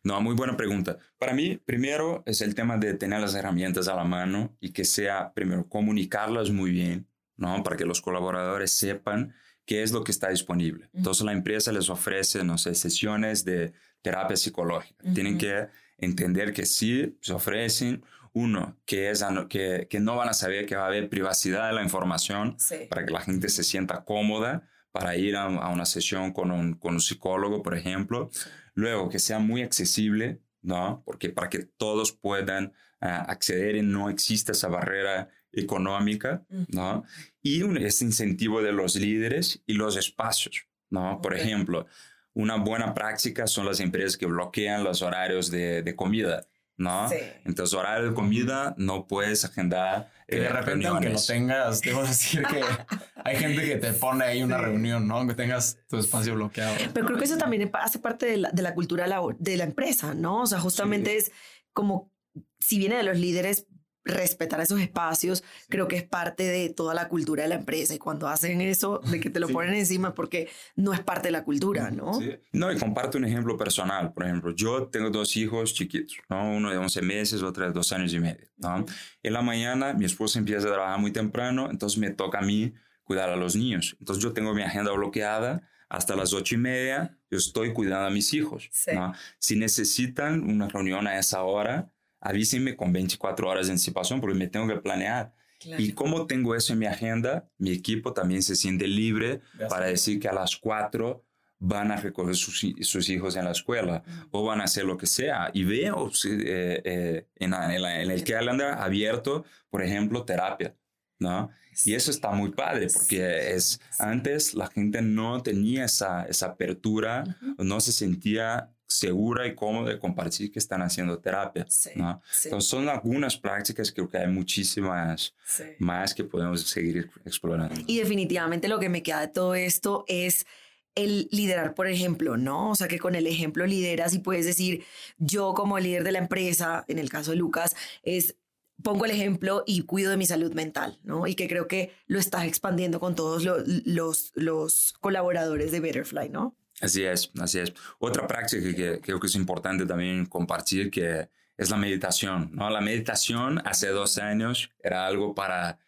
No, 0.04 0.20
muy 0.20 0.34
buena 0.34 0.56
pregunta. 0.56 0.98
Para 1.18 1.32
mí, 1.32 1.56
primero 1.56 2.24
es 2.26 2.40
el 2.40 2.54
tema 2.54 2.76
de 2.76 2.94
tener 2.94 3.20
las 3.20 3.34
herramientas 3.34 3.86
a 3.86 3.94
la 3.94 4.04
mano 4.04 4.56
y 4.60 4.72
que 4.72 4.84
sea, 4.84 5.32
primero, 5.32 5.68
comunicarlas 5.68 6.50
muy 6.50 6.72
bien, 6.72 7.06
¿no? 7.36 7.62
Para 7.62 7.76
que 7.76 7.84
los 7.84 8.00
colaboradores 8.00 8.72
sepan 8.72 9.32
qué 9.64 9.84
es 9.84 9.92
lo 9.92 10.02
que 10.02 10.10
está 10.10 10.30
disponible. 10.30 10.88
Entonces, 10.92 11.24
la 11.24 11.32
empresa 11.32 11.70
les 11.70 11.88
ofrece, 11.88 12.42
no 12.42 12.58
sé, 12.58 12.74
sesiones 12.74 13.44
de 13.44 13.72
terapia 14.02 14.36
psicológica. 14.36 15.04
Tienen 15.14 15.38
que 15.38 15.68
entender 15.98 16.52
que 16.52 16.66
sí 16.66 17.16
se 17.20 17.32
ofrecen, 17.32 18.04
uno, 18.32 18.76
que, 18.84 19.10
es, 19.10 19.24
que, 19.48 19.86
que 19.88 20.00
no 20.00 20.16
van 20.16 20.30
a 20.30 20.34
saber 20.34 20.66
que 20.66 20.74
va 20.74 20.84
a 20.84 20.88
haber 20.88 21.08
privacidad 21.08 21.68
de 21.68 21.74
la 21.74 21.82
información 21.82 22.56
para 22.88 23.06
que 23.06 23.12
la 23.12 23.20
gente 23.20 23.48
se 23.48 23.62
sienta 23.62 24.04
cómoda 24.04 24.68
para 24.92 25.16
ir 25.16 25.36
a, 25.36 25.48
una 25.48 25.86
sesión 25.86 26.32
con 26.32 26.50
un, 26.50 26.74
con 26.74 26.94
un, 26.94 27.00
psicólogo, 27.00 27.62
por 27.62 27.76
ejemplo. 27.76 28.30
Luego, 28.74 29.08
que 29.08 29.18
sea 29.18 29.38
muy 29.38 29.62
accesible, 29.62 30.40
¿no? 30.60 31.02
Porque 31.04 31.30
para 31.30 31.48
que 31.48 31.60
todos 31.60 32.12
puedan 32.12 32.72
ah, 33.00 33.22
acceder 33.28 33.76
y 33.76 33.82
no 33.82 34.10
exista 34.10 34.52
esa 34.52 34.68
barrera 34.68 35.30
económica, 35.50 36.44
¿no? 36.68 37.04
Y 37.42 37.62
un, 37.62 37.76
ese 37.76 38.04
incentivo 38.04 38.62
de 38.62 38.72
los 38.72 38.96
líderes 38.96 39.62
y 39.66 39.74
los 39.74 39.96
espacios, 39.96 40.66
¿no? 40.90 41.20
Por 41.20 41.34
ejemplo, 41.34 41.86
una 42.34 42.56
buena 42.56 42.94
práctica 42.94 43.46
son 43.46 43.66
las 43.66 43.80
empresas 43.80 44.16
que 44.16 44.26
bloquean 44.26 44.84
los 44.84 45.02
horarios 45.02 45.50
de, 45.50 45.82
de 45.82 45.96
comida. 45.96 46.46
¿No? 46.76 47.08
Entonces, 47.44 47.74
horario 47.74 48.10
de 48.10 48.14
comida 48.14 48.74
no 48.78 49.06
puedes 49.06 49.44
agendar. 49.44 50.10
Que 50.26 50.40
de 50.40 50.46
eh, 50.46 50.48
repente, 50.48 50.86
aunque 50.86 51.10
lo 51.10 51.20
tengas, 51.22 51.80
debo 51.82 52.02
decir 52.02 52.42
que 52.42 52.60
hay 53.24 53.36
gente 53.36 53.64
que 53.64 53.76
te 53.76 53.92
pone 53.92 54.24
ahí 54.24 54.42
una 54.42 54.58
reunión, 54.58 55.06
¿no? 55.06 55.18
Aunque 55.18 55.34
tengas 55.34 55.78
tu 55.88 55.98
espacio 55.98 56.34
bloqueado. 56.34 56.74
Pero 56.94 57.06
creo 57.06 57.18
que 57.18 57.24
eso 57.24 57.36
también 57.36 57.70
hace 57.74 57.98
parte 57.98 58.26
de 58.26 58.36
la, 58.38 58.50
de 58.50 58.62
la 58.62 58.74
cultura 58.74 59.06
de 59.38 59.56
la 59.56 59.64
empresa, 59.64 60.14
¿no? 60.14 60.42
O 60.42 60.46
sea, 60.46 60.58
justamente 60.58 61.16
es 61.16 61.32
como 61.72 62.12
si 62.60 62.78
viene 62.78 62.96
de 62.96 63.02
los 63.02 63.18
líderes, 63.18 63.66
respetar 64.04 64.60
esos 64.60 64.80
espacios, 64.80 65.44
creo 65.68 65.86
que 65.88 65.96
es 65.96 66.02
parte 66.02 66.44
de 66.44 66.70
toda 66.70 66.94
la 66.94 67.08
cultura 67.08 67.44
de 67.44 67.48
la 67.48 67.54
empresa. 67.56 67.94
Y 67.94 67.98
cuando 67.98 68.28
hacen 68.28 68.60
eso, 68.60 69.00
de 69.04 69.20
que 69.20 69.30
te 69.30 69.40
lo 69.40 69.48
ponen 69.48 69.74
encima, 69.74 70.14
porque 70.14 70.48
no 70.76 70.92
es 70.92 71.00
parte 71.00 71.28
de 71.28 71.32
la 71.32 71.44
cultura, 71.44 71.90
¿no? 71.90 72.14
Sí. 72.14 72.34
No, 72.52 72.72
y 72.72 72.78
comparto 72.78 73.18
un 73.18 73.24
ejemplo 73.24 73.56
personal. 73.56 74.12
Por 74.12 74.24
ejemplo, 74.24 74.52
yo 74.52 74.88
tengo 74.88 75.10
dos 75.10 75.36
hijos 75.36 75.74
chiquitos, 75.74 76.16
¿no? 76.28 76.52
Uno 76.52 76.70
de 76.70 76.76
11 76.76 77.02
meses, 77.02 77.42
otro 77.42 77.64
de 77.64 77.72
dos 77.72 77.92
años 77.92 78.12
y 78.12 78.20
medio, 78.20 78.48
¿no? 78.56 78.84
En 79.22 79.32
la 79.32 79.42
mañana, 79.42 79.92
mi 79.94 80.04
esposa 80.04 80.38
empieza 80.38 80.66
a 80.68 80.72
trabajar 80.72 80.98
muy 80.98 81.12
temprano, 81.12 81.70
entonces 81.70 81.98
me 81.98 82.10
toca 82.10 82.38
a 82.38 82.42
mí 82.42 82.72
cuidar 83.04 83.30
a 83.30 83.36
los 83.36 83.56
niños. 83.56 83.96
Entonces 84.00 84.22
yo 84.22 84.32
tengo 84.32 84.54
mi 84.54 84.62
agenda 84.62 84.92
bloqueada 84.92 85.68
hasta 85.88 86.16
las 86.16 86.32
ocho 86.32 86.54
y 86.54 86.58
media, 86.58 87.18
yo 87.30 87.36
estoy 87.36 87.74
cuidando 87.74 88.06
a 88.06 88.10
mis 88.10 88.32
hijos. 88.32 88.70
¿no? 88.94 89.12
Si 89.38 89.56
necesitan 89.56 90.42
una 90.42 90.66
reunión 90.66 91.06
a 91.06 91.18
esa 91.18 91.42
hora, 91.42 91.92
avísenme 92.22 92.76
con 92.76 92.92
24 92.92 93.48
horas 93.48 93.66
de 93.66 93.72
anticipación 93.72 94.20
porque 94.20 94.38
me 94.38 94.48
tengo 94.48 94.66
que 94.66 94.76
planear. 94.76 95.34
Y 95.78 95.92
como 95.92 96.26
tengo 96.26 96.56
eso 96.56 96.72
en 96.72 96.80
mi 96.80 96.86
agenda, 96.86 97.48
mi 97.58 97.70
equipo 97.70 98.12
también 98.12 98.42
se 98.42 98.56
siente 98.56 98.88
libre 98.88 99.40
para 99.68 99.86
decir 99.86 100.18
que 100.18 100.28
a 100.28 100.32
las 100.32 100.56
4 100.56 101.24
van 101.58 101.92
a 101.92 101.96
recoger 101.96 102.34
sus, 102.34 102.66
sus 102.80 103.08
hijos 103.08 103.36
en 103.36 103.44
la 103.44 103.52
escuela 103.52 104.02
o 104.32 104.44
van 104.44 104.60
a 104.60 104.64
hacer 104.64 104.84
lo 104.84 104.96
que 104.96 105.06
sea. 105.06 105.50
Y 105.52 105.62
veo 105.62 106.10
eh, 106.24 106.82
eh, 106.84 107.26
en, 107.36 107.54
en, 107.54 108.10
el 108.10 108.24
calendar 108.24 108.80
abierto, 108.80 109.44
por 109.70 109.82
ejemplo, 109.82 110.24
terapia. 110.24 110.74
¿no? 111.20 111.50
Y 111.84 111.94
eso 111.94 112.10
está 112.10 112.32
muy 112.32 112.50
padre 112.50 112.88
porque 112.92 113.54
es, 113.54 113.80
antes 114.00 114.54
la 114.54 114.66
gente 114.66 115.00
no 115.02 115.40
tenía 115.42 115.84
esa, 115.84 116.24
esa 116.24 116.46
apertura, 116.46 117.24
no 117.58 117.80
se 117.80 117.92
sentía 117.92 118.70
segura 118.92 119.46
y 119.46 119.54
cómoda 119.54 119.90
de 119.90 119.98
compartir 119.98 120.50
que 120.52 120.58
están 120.58 120.82
haciendo 120.82 121.18
terapia. 121.18 121.66
¿no? 121.94 122.20
Entonces 122.44 122.68
son 122.68 122.88
algunas 122.88 123.36
prácticas, 123.36 123.90
creo 123.92 124.08
que 124.08 124.18
hay 124.18 124.28
muchísimas 124.28 125.34
más 125.78 126.14
que 126.14 126.24
podemos 126.24 126.62
seguir 126.62 127.10
explorando. 127.24 127.80
Y 127.86 127.98
definitivamente 127.98 128.68
lo 128.68 128.78
que 128.78 128.88
me 128.88 129.02
queda 129.02 129.20
de 129.20 129.28
todo 129.28 129.54
esto 129.54 130.04
es 130.08 130.46
el 130.94 131.28
liderar, 131.30 131.74
por 131.74 131.86
ejemplo, 131.86 132.36
¿no? 132.36 132.70
O 132.70 132.74
sea, 132.74 132.86
que 132.86 132.98
con 132.98 133.14
el 133.14 133.26
ejemplo 133.26 133.66
lideras 133.66 134.12
y 134.12 134.18
puedes 134.18 134.44
decir, 134.44 134.84
yo 135.16 135.54
como 135.54 135.78
líder 135.78 136.04
de 136.04 136.12
la 136.12 136.18
empresa, 136.18 136.84
en 136.86 136.98
el 136.98 137.08
caso 137.08 137.30
de 137.30 137.38
Lucas, 137.38 137.74
es 138.02 138.36
pongo 138.82 139.04
el 139.04 139.12
ejemplo 139.12 139.62
y 139.66 139.82
cuido 139.82 140.10
de 140.10 140.16
mi 140.16 140.26
salud 140.26 140.52
mental, 140.52 140.98
¿no? 141.02 141.26
Y 141.26 141.34
que 141.34 141.48
creo 141.48 141.68
que 141.68 141.92
lo 142.06 142.18
estás 142.18 142.44
expandiendo 142.44 143.00
con 143.00 143.14
todos 143.14 143.44
los, 143.44 143.66
los, 143.66 144.32
los 144.34 144.92
colaboradores 145.00 145.72
de 145.72 145.80
Betterfly, 145.80 146.28
¿no? 146.28 146.56
Así 146.82 147.04
es, 147.04 147.30
así 147.40 147.60
es. 147.60 147.72
Otra 148.00 148.26
práctica 148.26 148.74
que, 148.74 149.00
creo 149.00 149.20
que 149.20 149.28
es 149.28 149.34
importante 149.36 149.86
también 149.86 150.26
compartir 150.26 150.90
que 150.90 151.28
es 151.56 151.70
la 151.70 151.76
meditación, 151.76 152.50
¿no? 152.52 152.68
La 152.70 152.80
meditación 152.80 153.62
hace 153.64 153.88
dos 153.88 154.18
años 154.18 154.68
era 154.82 155.06
algo 155.06 155.32
para 155.32 155.78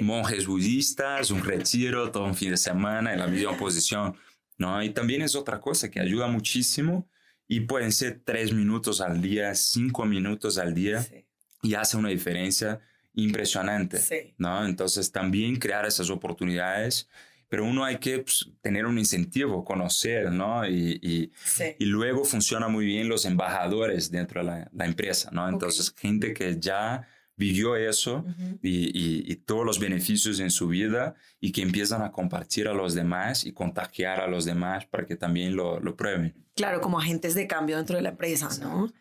monjes 0.00 0.46
budistas, 0.46 1.32
un 1.32 1.42
retiro 1.42 2.12
todo 2.12 2.24
un 2.24 2.36
fin 2.36 2.50
de 2.50 2.56
semana 2.56 3.12
en 3.12 3.18
la 3.18 3.26
misma 3.26 3.56
posición, 3.56 4.16
¿no? 4.56 4.80
Y 4.80 4.90
también 4.90 5.22
es 5.22 5.34
otra 5.34 5.60
cosa 5.60 5.90
que 5.90 5.98
ayuda 5.98 6.28
muchísimo 6.28 7.08
y 7.48 7.60
pueden 7.60 7.90
ser 7.90 8.20
tres 8.24 8.52
minutos 8.52 9.00
al 9.00 9.20
día, 9.20 9.56
cinco 9.56 10.04
minutos 10.04 10.56
al 10.58 10.72
día 10.72 11.04
y 11.62 11.74
hace 11.74 11.96
una 11.96 12.10
diferencia 12.10 12.80
impresionante, 13.14 14.00
¿no? 14.38 14.64
Entonces 14.64 15.10
también 15.10 15.56
crear 15.56 15.84
esas 15.84 16.10
oportunidades 16.10 17.08
pero 17.48 17.64
uno 17.64 17.84
hay 17.84 17.98
que 17.98 18.18
pues, 18.18 18.50
tener 18.60 18.86
un 18.86 18.98
incentivo, 18.98 19.64
conocer, 19.64 20.30
¿no? 20.30 20.66
Y, 20.66 20.98
y, 21.02 21.32
y, 21.78 21.84
luego 21.84 22.24
funciona 22.24 22.68
muy 22.68 22.86
bien 22.86 23.08
los 23.08 23.24
embajadores 23.24 24.10
dentro 24.10 24.40
de 24.40 24.46
la, 24.46 24.70
la 24.72 24.84
empresa, 24.84 25.30
¿no? 25.32 25.48
Entonces, 25.48 25.94
gente 25.96 26.34
que 26.34 26.58
ya 26.58 27.06
vivió 27.36 27.76
eso 27.76 28.24
y, 28.62 29.30
y, 29.32 29.36
todos 29.36 29.66
los 29.66 29.78
beneficios 29.78 30.38
en 30.40 30.50
su 30.50 30.68
vida 30.68 31.14
y 31.40 31.52
que 31.52 31.62
empiezan 31.62 32.02
a 32.02 32.12
compartir 32.12 32.68
a 32.68 32.74
los 32.74 32.94
demás 32.94 33.44
y 33.44 33.52
contagiar 33.52 34.20
a 34.20 34.26
los 34.26 34.44
demás 34.44 34.86
para 34.86 35.04
que 35.04 35.16
también 35.16 35.56
lo, 35.56 35.80
lo 35.80 35.96
prueben. 35.96 36.34
Claro, 36.54 36.80
como 36.80 36.98
agentes 36.98 37.34
de 37.34 37.46
cambio 37.46 37.76
dentro 37.76 37.96
de 37.96 38.02
la 38.02 38.10
empresa, 38.10 38.48
¿no? 38.60 38.92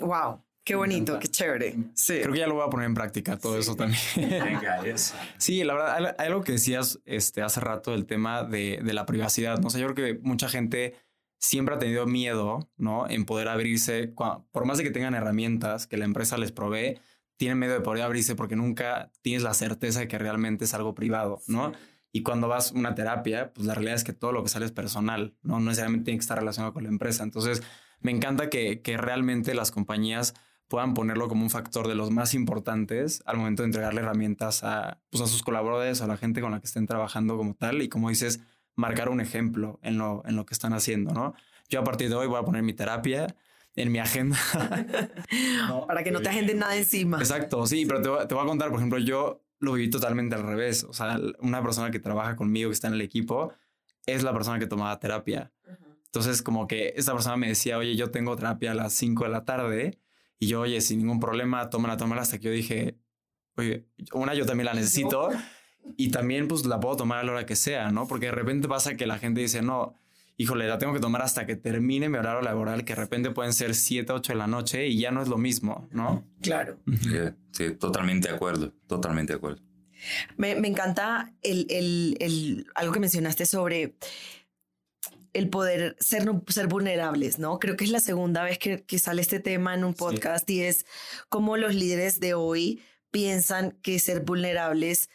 wow. 0.00 0.42
Qué 0.64 0.74
bonito, 0.76 1.18
qué 1.18 1.28
chévere. 1.28 1.76
Sí. 1.94 2.20
Creo 2.22 2.32
que 2.32 2.38
ya 2.38 2.46
lo 2.46 2.54
voy 2.54 2.66
a 2.66 2.70
poner 2.70 2.86
en 2.86 2.94
práctica 2.94 3.36
todo 3.36 3.58
eso 3.58 3.76
también. 3.76 4.00
Venga, 4.16 4.80
eso. 4.86 5.14
Sí, 5.38 5.62
la 5.62 5.74
verdad, 5.74 6.14
hay 6.18 6.26
algo 6.26 6.42
que 6.42 6.52
decías 6.52 7.00
este, 7.04 7.42
hace 7.42 7.60
rato 7.60 7.90
del 7.90 8.06
tema 8.06 8.44
de, 8.44 8.80
de 8.82 8.94
la 8.94 9.04
privacidad. 9.04 9.58
No 9.58 9.68
sé, 9.68 9.78
yo 9.78 9.92
creo 9.92 10.14
que 10.14 10.20
mucha 10.22 10.48
gente 10.48 10.94
siempre 11.38 11.74
ha 11.74 11.78
tenido 11.78 12.06
miedo, 12.06 12.70
¿no? 12.78 13.08
En 13.08 13.26
poder 13.26 13.48
abrirse, 13.48 14.08
por 14.08 14.64
más 14.64 14.78
de 14.78 14.84
que 14.84 14.90
tengan 14.90 15.14
herramientas 15.14 15.86
que 15.86 15.98
la 15.98 16.06
empresa 16.06 16.38
les 16.38 16.52
provee, 16.52 16.98
tienen 17.36 17.58
miedo 17.58 17.74
de 17.74 17.80
poder 17.80 18.02
abrirse 18.02 18.34
porque 18.34 18.56
nunca 18.56 19.12
tienes 19.20 19.42
la 19.42 19.52
certeza 19.52 20.00
de 20.00 20.08
que 20.08 20.18
realmente 20.18 20.64
es 20.64 20.72
algo 20.72 20.94
privado, 20.94 21.42
¿no? 21.46 21.72
Y 22.10 22.22
cuando 22.22 22.48
vas 22.48 22.70
a 22.70 22.74
una 22.74 22.94
terapia, 22.94 23.52
pues 23.52 23.66
la 23.66 23.74
realidad 23.74 23.96
es 23.96 24.04
que 24.04 24.12
todo 24.14 24.32
lo 24.32 24.42
que 24.42 24.48
sale 24.48 24.64
es 24.64 24.72
personal, 24.72 25.34
¿no? 25.42 25.58
No 25.58 25.66
necesariamente 25.66 26.06
tiene 26.06 26.18
que 26.18 26.22
estar 26.22 26.38
relacionado 26.38 26.72
con 26.72 26.84
la 26.84 26.88
empresa. 26.88 27.24
Entonces, 27.24 27.62
me 28.00 28.12
encanta 28.12 28.48
que, 28.48 28.80
que 28.80 28.96
realmente 28.96 29.52
las 29.54 29.70
compañías 29.70 30.34
puedan 30.68 30.94
ponerlo 30.94 31.28
como 31.28 31.42
un 31.42 31.50
factor 31.50 31.88
de 31.88 31.94
los 31.94 32.10
más 32.10 32.34
importantes 32.34 33.22
al 33.26 33.36
momento 33.36 33.62
de 33.62 33.66
entregarle 33.66 34.00
herramientas 34.00 34.64
a, 34.64 35.00
pues 35.10 35.22
a 35.22 35.26
sus 35.26 35.42
colaboradores, 35.42 36.00
a 36.02 36.06
la 36.06 36.16
gente 36.16 36.40
con 36.40 36.52
la 36.52 36.60
que 36.60 36.66
estén 36.66 36.86
trabajando 36.86 37.36
como 37.36 37.54
tal. 37.54 37.82
Y 37.82 37.88
como 37.88 38.08
dices, 38.08 38.40
marcar 38.76 39.08
un 39.08 39.20
ejemplo 39.20 39.78
en 39.82 39.98
lo, 39.98 40.22
en 40.26 40.36
lo 40.36 40.46
que 40.46 40.54
están 40.54 40.72
haciendo, 40.72 41.12
¿no? 41.12 41.34
Yo 41.68 41.80
a 41.80 41.84
partir 41.84 42.08
de 42.08 42.14
hoy 42.14 42.26
voy 42.26 42.38
a 42.38 42.42
poner 42.44 42.62
mi 42.62 42.74
terapia 42.74 43.34
en 43.76 43.90
mi 43.90 43.98
agenda. 43.98 44.38
Para 45.86 46.04
que 46.04 46.10
no 46.10 46.20
te 46.20 46.28
agenden 46.28 46.58
nada 46.58 46.76
encima. 46.76 47.18
Exacto, 47.18 47.66
sí, 47.66 47.86
pero 47.86 48.02
te, 48.26 48.34
voy 48.34 48.44
a 48.44 48.46
contar, 48.46 48.70
por 48.70 48.78
ejemplo, 48.78 48.98
yo 48.98 49.42
lo 49.58 49.72
viví 49.72 49.90
totalmente 49.90 50.34
al 50.34 50.42
revés. 50.42 50.84
O 50.84 50.92
sea, 50.92 51.18
una 51.40 51.62
persona 51.62 51.90
que 51.90 51.98
trabaja 51.98 52.36
conmigo, 52.36 52.70
que 52.70 52.74
está 52.74 52.88
en 52.88 52.94
el 52.94 53.00
equipo, 53.00 53.52
es 54.06 54.22
la 54.22 54.32
persona 54.32 54.58
que 54.58 54.66
tomaba 54.66 54.98
terapia. 54.98 55.52
Entonces, 56.06 56.42
como 56.42 56.68
que 56.68 56.92
esta 56.96 57.12
persona 57.12 57.36
me 57.36 57.48
decía, 57.48 57.78
oye, 57.78 57.96
yo 57.96 58.10
tengo 58.10 58.36
terapia 58.36 58.72
a 58.72 58.74
las 58.74 58.92
5 58.92 59.24
de 59.24 59.30
la 59.30 59.44
tarde. 59.44 59.98
Y 60.38 60.48
yo, 60.48 60.60
oye, 60.60 60.80
sin 60.80 60.98
ningún 60.98 61.20
problema, 61.20 61.70
tómala, 61.70 61.96
tómala. 61.96 62.22
Hasta 62.22 62.38
que 62.38 62.44
yo 62.44 62.50
dije, 62.50 62.98
oye, 63.56 63.86
una, 64.12 64.34
yo 64.34 64.46
también 64.46 64.66
la 64.66 64.74
necesito 64.74 65.30
y 65.96 66.10
también 66.10 66.48
pues 66.48 66.66
la 66.66 66.80
puedo 66.80 66.96
tomar 66.96 67.18
a 67.18 67.24
la 67.24 67.32
hora 67.32 67.46
que 67.46 67.56
sea, 67.56 67.90
¿no? 67.90 68.06
Porque 68.06 68.26
de 68.26 68.32
repente 68.32 68.68
pasa 68.68 68.96
que 68.96 69.06
la 69.06 69.18
gente 69.18 69.40
dice, 69.40 69.62
no, 69.62 69.98
híjole, 70.36 70.66
la 70.66 70.78
tengo 70.78 70.92
que 70.92 71.00
tomar 71.00 71.22
hasta 71.22 71.46
que 71.46 71.56
termine 71.56 72.08
mi 72.08 72.18
horario 72.18 72.42
laboral, 72.42 72.84
que 72.84 72.94
de 72.94 73.00
repente 73.00 73.30
pueden 73.30 73.52
ser 73.52 73.74
7, 73.74 74.12
8 74.12 74.32
de 74.32 74.38
la 74.38 74.46
noche 74.46 74.86
y 74.86 74.98
ya 74.98 75.10
no 75.10 75.22
es 75.22 75.28
lo 75.28 75.38
mismo, 75.38 75.88
¿no? 75.92 76.24
Claro. 76.40 76.78
Sí, 77.52 77.70
totalmente 77.78 78.28
de 78.28 78.34
acuerdo, 78.34 78.72
totalmente 78.86 79.32
de 79.32 79.36
acuerdo. 79.36 79.62
Me, 80.36 80.52
encanta 80.52 81.32
el, 81.42 81.66
el, 81.70 82.66
algo 82.74 82.92
que 82.92 83.00
mencionaste 83.00 83.46
sobre 83.46 83.96
el 85.34 85.50
poder 85.50 85.96
ser, 85.98 86.24
ser 86.48 86.68
vulnerables, 86.68 87.38
¿no? 87.38 87.58
Creo 87.58 87.76
que 87.76 87.84
es 87.84 87.90
la 87.90 88.00
segunda 88.00 88.44
vez 88.44 88.58
que, 88.58 88.98
sale 88.98 89.20
este 89.20 89.40
tema 89.40 89.74
en 89.74 89.84
un 89.84 89.92
podcast 89.92 90.48
y 90.48 90.62
es 90.62 90.86
cómo 91.28 91.56
los 91.56 91.74
líderes 91.74 92.20
de 92.20 92.34
hoy 92.34 92.82
piensan 93.10 93.72
que 93.82 93.98
ser 93.98 94.20
vulnerables 94.20 95.10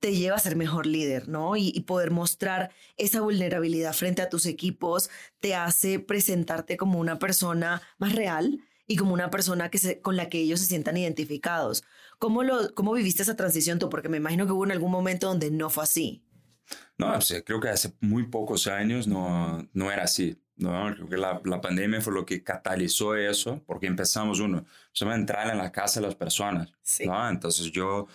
te 0.00 0.14
lleva 0.14 0.36
a 0.36 0.40
ser 0.40 0.56
mejor 0.56 0.86
líder, 0.86 1.28
¿no? 1.28 1.56
Y, 1.56 1.78
poder 1.82 2.10
mostrar 2.10 2.70
esa 2.96 3.20
vulnerabilidad 3.20 3.92
frente 3.92 4.22
a 4.22 4.28
tus 4.28 4.46
equipos 4.46 5.10
te 5.40 5.54
hace 5.54 6.00
presentarte 6.00 6.76
como 6.76 6.98
una 6.98 7.18
persona 7.18 7.80
más 7.98 8.14
real 8.14 8.60
y 8.86 8.96
como 8.96 9.14
una 9.14 9.30
persona 9.30 9.70
que 9.70 9.78
se, 9.78 10.00
con 10.00 10.16
la 10.16 10.28
que 10.28 10.40
ellos 10.40 10.60
se 10.60 10.66
sientan 10.66 10.96
identificados. 10.96 11.84
¿Cómo, 12.18 12.42
lo, 12.42 12.74
¿Cómo 12.74 12.92
viviste 12.92 13.22
esa 13.22 13.36
transición 13.36 13.78
tú? 13.78 13.88
Porque 13.88 14.08
me 14.08 14.16
imagino 14.16 14.46
que 14.46 14.52
hubo 14.52 14.64
en 14.64 14.72
algún 14.72 14.90
momento 14.90 15.28
donde 15.28 15.50
no 15.50 15.70
fue 15.70 15.84
así. 15.84 16.24
No, 16.98 17.18
creo 17.44 17.60
que 17.60 17.68
hace 17.68 17.94
muy 18.00 18.24
pocos 18.24 18.66
años 18.66 19.06
no, 19.06 19.68
no 19.72 19.90
era 19.90 20.04
así. 20.04 20.38
No, 20.60 20.94
creo 20.94 21.08
que 21.08 21.16
la, 21.16 21.40
la, 21.46 21.58
pandemia 21.62 22.02
fue 22.02 22.12
lo 22.12 22.26
que 22.26 22.44
catalizó 22.44 23.16
eso, 23.16 23.62
porque 23.66 23.86
empezamos 23.86 24.40
uno, 24.40 24.66
va 25.06 25.12
a 25.12 25.14
entrar 25.14 25.48
en 25.50 25.56
la 25.56 25.72
casa 25.72 26.00
de 26.00 26.06
las 26.06 26.14
personas, 26.14 26.70
¿no? 27.06 27.30
Entonces 27.30 27.72
yo 27.72 28.08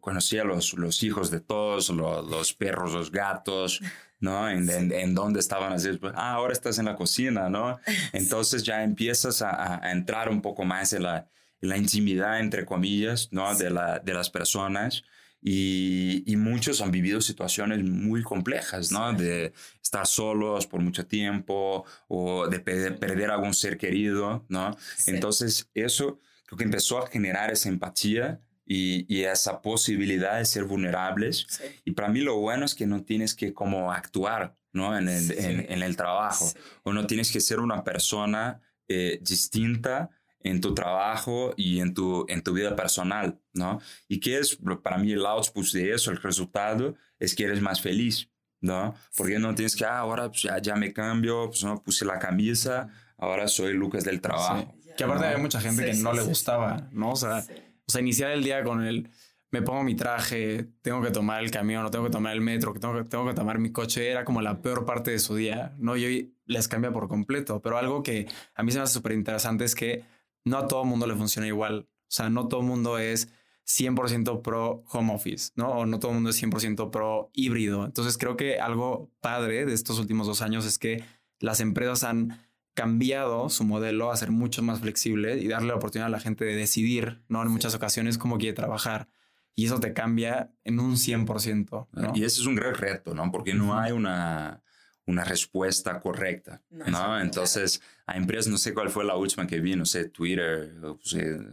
conocía 0.00 0.42
a 0.42 0.44
los, 0.44 0.74
los 0.74 1.02
hijos 1.02 1.30
de 1.30 1.40
todos, 1.40 1.88
los, 1.88 2.28
los 2.28 2.52
perros, 2.52 2.92
los 2.92 3.10
gatos, 3.10 3.80
¿no? 4.20 4.50
En, 4.50 4.68
en, 4.68 5.14
dónde 5.14 5.40
estaban 5.40 5.72
así, 5.72 5.90
pues, 5.94 6.12
ah, 6.14 6.34
ahora 6.34 6.52
estás 6.52 6.78
en 6.78 6.84
la 6.84 6.96
cocina, 6.96 7.48
¿no? 7.48 7.78
Entonces 8.12 8.62
ya 8.62 8.82
empiezas 8.82 9.40
a, 9.40 9.82
a, 9.82 9.90
entrar 9.90 10.28
un 10.28 10.42
poco 10.42 10.66
más 10.66 10.92
en 10.92 11.04
la, 11.04 11.30
en 11.62 11.68
la 11.70 11.78
intimidad, 11.78 12.40
entre 12.40 12.66
comillas, 12.66 13.28
¿no? 13.32 13.54
De, 13.54 13.70
la, 13.70 14.00
de 14.00 14.12
las 14.12 14.28
personas. 14.28 15.02
Y, 15.46 16.22
y, 16.24 16.36
muchos 16.36 16.80
han 16.80 16.90
vivido 16.90 17.20
situaciones 17.20 17.84
muy 17.84 18.22
complejas, 18.22 18.90
¿no? 18.90 19.12
De 19.12 19.52
estar 19.82 20.06
solos 20.06 20.66
por 20.66 20.80
mucho 20.80 21.06
tiempo 21.06 21.84
o 22.08 22.48
de 22.48 22.60
perder, 22.60 23.30
algún 23.30 23.52
ser 23.52 23.76
querido, 23.76 24.46
¿no? 24.48 24.74
Entonces, 25.06 25.68
eso 25.74 26.18
creo 26.46 26.56
que 26.56 26.64
empezó 26.64 26.98
a 26.98 27.08
generar 27.08 27.50
esa 27.50 27.68
empatía 27.68 28.40
y, 28.64 29.04
y 29.14 29.24
esa 29.24 29.60
posibilidad 29.60 30.38
de 30.38 30.46
ser 30.46 30.64
vulnerables. 30.64 31.46
Y 31.84 31.90
para 31.90 32.08
mí 32.08 32.20
lo 32.20 32.38
bueno 32.38 32.64
es 32.64 32.74
que 32.74 32.86
no 32.86 33.04
tienes 33.04 33.34
que 33.34 33.52
como 33.52 33.92
actuar, 33.92 34.56
¿no? 34.72 34.96
En 34.96 35.08
el, 35.10 35.30
en, 35.30 35.82
el 35.82 35.94
trabajo. 35.94 36.50
O 36.84 36.94
no 36.94 37.06
tienes 37.06 37.30
que 37.30 37.40
ser 37.40 37.60
una 37.60 37.84
persona 37.84 38.62
eh, 38.88 39.18
distinta 39.20 40.08
en 40.44 40.60
tu 40.60 40.74
trabajo 40.74 41.54
y 41.56 41.80
en 41.80 41.94
tu, 41.94 42.26
en 42.28 42.42
tu 42.42 42.52
vida 42.52 42.76
personal, 42.76 43.40
¿no? 43.54 43.80
Y 44.08 44.20
que 44.20 44.38
es, 44.38 44.58
para 44.82 44.98
mí, 44.98 45.12
el 45.12 45.26
output 45.26 45.66
de 45.72 45.92
eso, 45.92 46.10
el 46.10 46.18
resultado, 46.18 46.94
es 47.18 47.34
que 47.34 47.44
eres 47.44 47.62
más 47.62 47.80
feliz, 47.80 48.30
¿no? 48.60 48.94
Porque 49.16 49.38
no 49.38 49.54
tienes 49.54 49.74
que, 49.74 49.86
ah, 49.86 49.98
ahora 49.98 50.28
pues, 50.28 50.42
ya, 50.42 50.60
ya, 50.60 50.76
me 50.76 50.92
cambio, 50.92 51.46
pues 51.48 51.64
no 51.64 51.82
puse 51.82 52.04
la 52.04 52.18
camisa, 52.18 52.88
ahora 53.16 53.48
soy 53.48 53.72
Lucas 53.72 54.04
del 54.04 54.20
trabajo. 54.20 54.74
Que 54.96 55.04
aparte 55.04 55.26
hay 55.26 55.40
mucha 55.40 55.60
gente 55.60 55.86
que 55.86 55.94
no 55.94 56.12
le 56.12 56.22
gustaba, 56.22 56.88
¿no? 56.92 57.12
O 57.12 57.16
sea, 57.16 57.42
o 57.86 57.90
sea, 57.90 58.00
iniciar 58.02 58.30
el 58.30 58.44
día 58.44 58.62
con 58.62 58.84
el, 58.84 59.10
me 59.50 59.62
pongo 59.62 59.82
mi 59.82 59.94
traje, 59.94 60.68
tengo 60.82 61.00
que 61.00 61.10
tomar 61.10 61.42
el 61.42 61.50
camión, 61.50 61.86
o 61.86 61.90
tengo 61.90 62.04
que 62.04 62.10
tomar 62.10 62.34
el 62.34 62.42
metro, 62.42 62.74
que 62.74 62.80
tengo, 62.80 62.98
que 62.98 63.04
tengo 63.04 63.26
que 63.26 63.34
tomar 63.34 63.58
mi 63.58 63.72
coche, 63.72 64.10
era 64.10 64.26
como 64.26 64.42
la 64.42 64.60
peor 64.60 64.84
parte 64.84 65.10
de 65.10 65.18
su 65.18 65.36
día, 65.36 65.74
¿no? 65.78 65.96
Y 65.96 66.04
hoy 66.04 66.36
les 66.44 66.68
cambia 66.68 66.92
por 66.92 67.08
completo, 67.08 67.62
pero 67.62 67.78
algo 67.78 68.02
que 68.02 68.28
a 68.54 68.62
mí 68.62 68.72
se 68.72 68.78
me 68.78 68.84
hace 68.84 68.92
súper 68.92 69.12
interesante 69.12 69.64
es 69.64 69.74
que 69.74 70.04
no 70.44 70.58
a 70.58 70.68
todo 70.68 70.82
el 70.82 70.88
mundo 70.88 71.06
le 71.06 71.14
funciona 71.14 71.46
igual. 71.46 71.88
O 71.90 72.10
sea, 72.14 72.30
no 72.30 72.48
todo 72.48 72.60
el 72.60 72.66
mundo 72.66 72.98
es 72.98 73.28
100% 73.66 74.42
pro 74.42 74.84
home 74.90 75.14
office, 75.14 75.52
¿no? 75.56 75.70
O 75.70 75.86
no 75.86 75.98
todo 75.98 76.10
el 76.10 76.16
mundo 76.16 76.30
es 76.30 76.42
100% 76.42 76.90
pro 76.90 77.30
híbrido. 77.32 77.84
Entonces 77.84 78.18
creo 78.18 78.36
que 78.36 78.60
algo 78.60 79.10
padre 79.20 79.64
de 79.64 79.72
estos 79.72 79.98
últimos 79.98 80.26
dos 80.26 80.42
años 80.42 80.66
es 80.66 80.78
que 80.78 81.02
las 81.40 81.60
empresas 81.60 82.04
han 82.04 82.38
cambiado 82.74 83.48
su 83.48 83.64
modelo 83.64 84.10
a 84.10 84.16
ser 84.16 84.32
mucho 84.32 84.62
más 84.62 84.80
flexible 84.80 85.38
y 85.38 85.48
darle 85.48 85.68
la 85.68 85.76
oportunidad 85.76 86.08
a 86.08 86.10
la 86.10 86.20
gente 86.20 86.44
de 86.44 86.56
decidir, 86.56 87.22
¿no? 87.28 87.40
En 87.42 87.48
muchas 87.48 87.74
ocasiones 87.74 88.18
cómo 88.18 88.36
quiere 88.36 88.52
trabajar. 88.54 89.08
Y 89.56 89.66
eso 89.66 89.78
te 89.78 89.92
cambia 89.92 90.52
en 90.64 90.80
un 90.80 90.96
100%. 90.96 91.88
¿no? 91.92 92.12
Y 92.14 92.24
ese 92.24 92.40
es 92.40 92.46
un 92.46 92.56
gran 92.56 92.74
reto, 92.74 93.14
¿no? 93.14 93.30
Porque 93.30 93.54
no 93.54 93.78
hay 93.78 93.92
una 93.92 94.63
una 95.06 95.24
respuesta 95.24 96.00
correcta, 96.00 96.62
¿no? 96.70 97.20
Entonces, 97.20 97.80
a 98.06 98.16
empresas, 98.16 98.48
no 98.48 98.58
sé 98.58 98.72
cuál 98.72 98.90
fue 98.90 99.04
la 99.04 99.16
última 99.16 99.46
que 99.46 99.60
vi, 99.60 99.76
no 99.76 99.84
sé, 99.84 100.08
Twitter, 100.08 100.74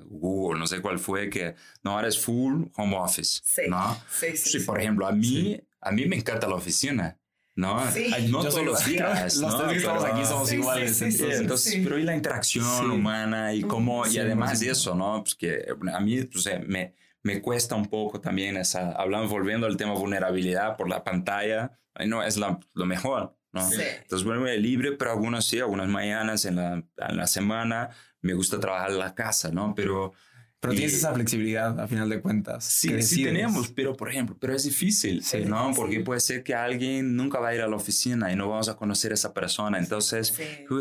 Google, 0.06 0.60
no 0.60 0.68
sé 0.68 0.82
cuál 0.82 1.00
fue, 1.00 1.30
que 1.30 1.56
no, 1.84 1.92
ahora 1.92 2.08
es 2.08 2.20
full 2.20 2.66
home 2.76 2.96
office, 2.96 3.42
sí. 3.44 3.64
¿no? 3.68 3.98
Sí, 4.10 4.38
sí, 4.38 4.60
sí, 4.60 4.66
por 4.66 4.80
ejemplo, 4.80 5.06
a 5.06 5.12
mí, 5.12 5.60
a 5.82 5.92
mí 5.92 6.06
me 6.06 6.16
encanta 6.16 6.48
la 6.48 6.56
oficina, 6.56 7.18
¿no? 7.56 7.92
Sí. 7.92 8.10
No 8.30 8.40
todos 8.40 8.64
los 8.64 8.86
días, 8.86 9.36
Los 9.36 9.58
tres 9.58 9.72
que 9.72 9.78
estamos 9.80 10.06
aquí 10.06 10.26
somos 10.26 10.52
iguales. 10.54 11.02
Entonces, 11.02 11.80
pero 11.84 11.98
y 11.98 12.04
la 12.04 12.16
interacción 12.16 12.90
humana 12.90 13.54
y 13.54 13.64
cómo, 13.64 14.08
y 14.08 14.18
además 14.18 14.62
de 14.62 14.72
eso, 14.72 14.96
¿no? 14.96 15.24
Pues 15.24 15.36
que 15.36 15.66
a 15.94 16.00
mí, 16.00 16.24
pues, 16.24 16.50
me, 16.68 16.96
me 17.24 17.42
cuesta 17.42 17.76
un 17.76 17.88
poco 17.88 18.22
también 18.22 18.56
esa, 18.56 18.94
hablando, 18.94 19.28
volviendo 19.28 19.68
al 19.68 19.76
tema 19.76 19.94
vulnerabilidad 19.94 20.78
por 20.78 20.88
la 20.88 21.04
pantalla, 21.04 21.78
no, 22.06 22.24
es 22.24 22.38
la, 22.38 22.60
lo 22.74 22.86
mejor, 22.86 23.36
¿no? 23.52 23.62
Entonces, 23.62 24.24
bueno, 24.24 24.46
libre, 24.46 24.94
pero 24.94 25.12
algunas 25.12 25.46
sí, 25.46 25.60
algunas 25.60 25.88
mañanas 25.88 26.46
en 26.46 26.56
la, 26.56 26.74
en 26.74 27.18
la 27.18 27.28
semana 27.28 27.90
me 28.22 28.34
gusta 28.34 28.60
trabajar 28.60 28.92
en 28.92 29.00
la 29.00 29.16
casa, 29.16 29.52
¿no? 29.52 29.74
Pero... 29.76 30.14
Pero 30.60 30.76
tienes 30.76 30.94
esa 30.94 31.12
flexibilidad 31.12 31.80
a 31.80 31.88
final 31.88 32.08
de 32.08 32.22
cuentas. 32.22 32.64
Sí, 32.64 33.02
sí 33.02 33.24
tenemos, 33.24 33.72
pero 33.72 33.98
por 33.98 34.12
ejemplo, 34.12 34.38
pero 34.40 34.54
es 34.54 34.64
difícil, 34.64 35.24
¿no? 35.48 35.72
Porque 35.76 36.02
puede 36.02 36.20
ser 36.20 36.44
que 36.44 36.54
alguien 36.54 37.16
nunca 37.16 37.40
va 37.40 37.48
a 37.48 37.56
ir 37.56 37.62
a 37.62 37.68
la 37.68 37.76
oficina 37.78 38.32
y 38.32 38.36
no 38.36 38.48
vamos 38.48 38.70
a 38.70 38.76
conocer 38.76 39.10
a 39.10 39.16
esa 39.16 39.34
persona. 39.34 39.80
Entonces, 39.80 40.36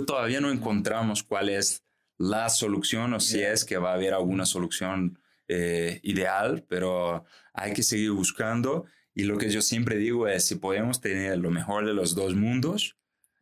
todavía 0.06 0.42
no 0.42 0.50
encontramos 0.50 1.22
cuál 1.22 1.48
es 1.48 1.82
la 2.18 2.50
solución 2.50 3.14
o 3.14 3.20
si 3.20 3.40
es 3.40 3.64
que 3.64 3.78
va 3.78 3.92
a 3.92 3.94
haber 3.94 4.12
alguna 4.12 4.44
solución 4.44 5.18
eh, 5.48 5.98
ideal, 6.02 6.66
pero 6.68 7.24
hay 7.54 7.72
que 7.72 7.82
seguir 7.82 8.10
buscando 8.10 8.84
y 9.20 9.24
lo 9.24 9.36
que 9.36 9.50
yo 9.50 9.60
siempre 9.60 9.96
digo 9.98 10.26
es, 10.28 10.46
si 10.46 10.54
podemos 10.54 11.02
tener 11.02 11.36
lo 11.38 11.50
mejor 11.50 11.84
de 11.84 11.92
los 11.92 12.14
dos 12.14 12.34
mundos, 12.34 12.96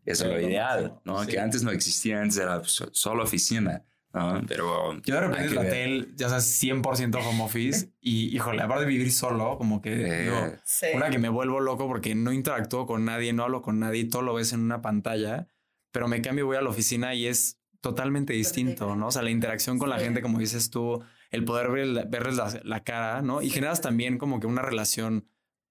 es 0.05 0.25
lo 0.25 0.41
ideal, 0.41 1.01
¿no? 1.05 1.25
Que 1.25 1.39
antes 1.39 1.63
no 1.63 1.71
existía, 1.71 2.21
antes 2.21 2.39
era 2.39 2.63
solo 2.65 3.23
oficina, 3.23 3.85
Pero 4.49 5.01
yo 5.03 5.15
de 5.15 5.21
repente 5.21 5.55
la 5.55 5.69
tel, 5.69 6.15
ya 6.17 6.31
sabes, 6.31 6.61
100% 6.61 7.15
home 7.25 7.45
office 7.45 7.91
y 8.01 8.35
híjole, 8.35 8.61
aparte 8.63 8.87
de 8.87 8.91
vivir 8.91 9.13
solo, 9.13 9.57
como 9.57 9.81
que 9.81 9.95
digo, 9.95 10.53
una 10.95 11.11
que 11.11 11.19
me 11.19 11.29
vuelvo 11.29 11.61
loco 11.61 11.87
porque 11.87 12.17
no 12.17 12.33
interactúo 12.33 12.87
con 12.87 13.05
nadie, 13.05 13.33
no 13.33 13.45
hablo 13.45 13.63
con 13.63 13.79
nadie, 13.79 14.05
todo 14.07 14.23
lo 14.23 14.35
ves 14.35 14.53
en 14.53 14.61
una 14.61 14.83
pantalla, 14.83 15.47
pero 15.93 16.09
me 16.09 16.23
cambio, 16.23 16.47
voy 16.47 16.57
a 16.57 16.63
la 16.63 16.71
oficina 16.71 17.15
y 17.15 17.27
es 17.27 17.61
totalmente 17.81 18.33
distinto, 18.33 18.97
¿no? 18.97 19.07
O 19.07 19.11
sea, 19.13 19.23
la 19.23 19.31
interacción 19.31 19.79
con 19.79 19.91
la 19.91 20.01
gente, 20.01 20.23
como 20.23 20.41
dices 20.41 20.71
tú, 20.71 21.05
el 21.31 21.45
poder 21.45 21.71
ver, 21.71 22.09
verles 22.09 22.35
la, 22.35 22.61
la, 22.65 22.83
cara, 22.83 23.23
¿no? 23.23 23.43
Y 23.43 23.51
generas 23.51 23.81
también 23.81 24.19
como 24.19 24.41
que 24.41 24.49
una 24.49 24.63
relación 24.63 25.29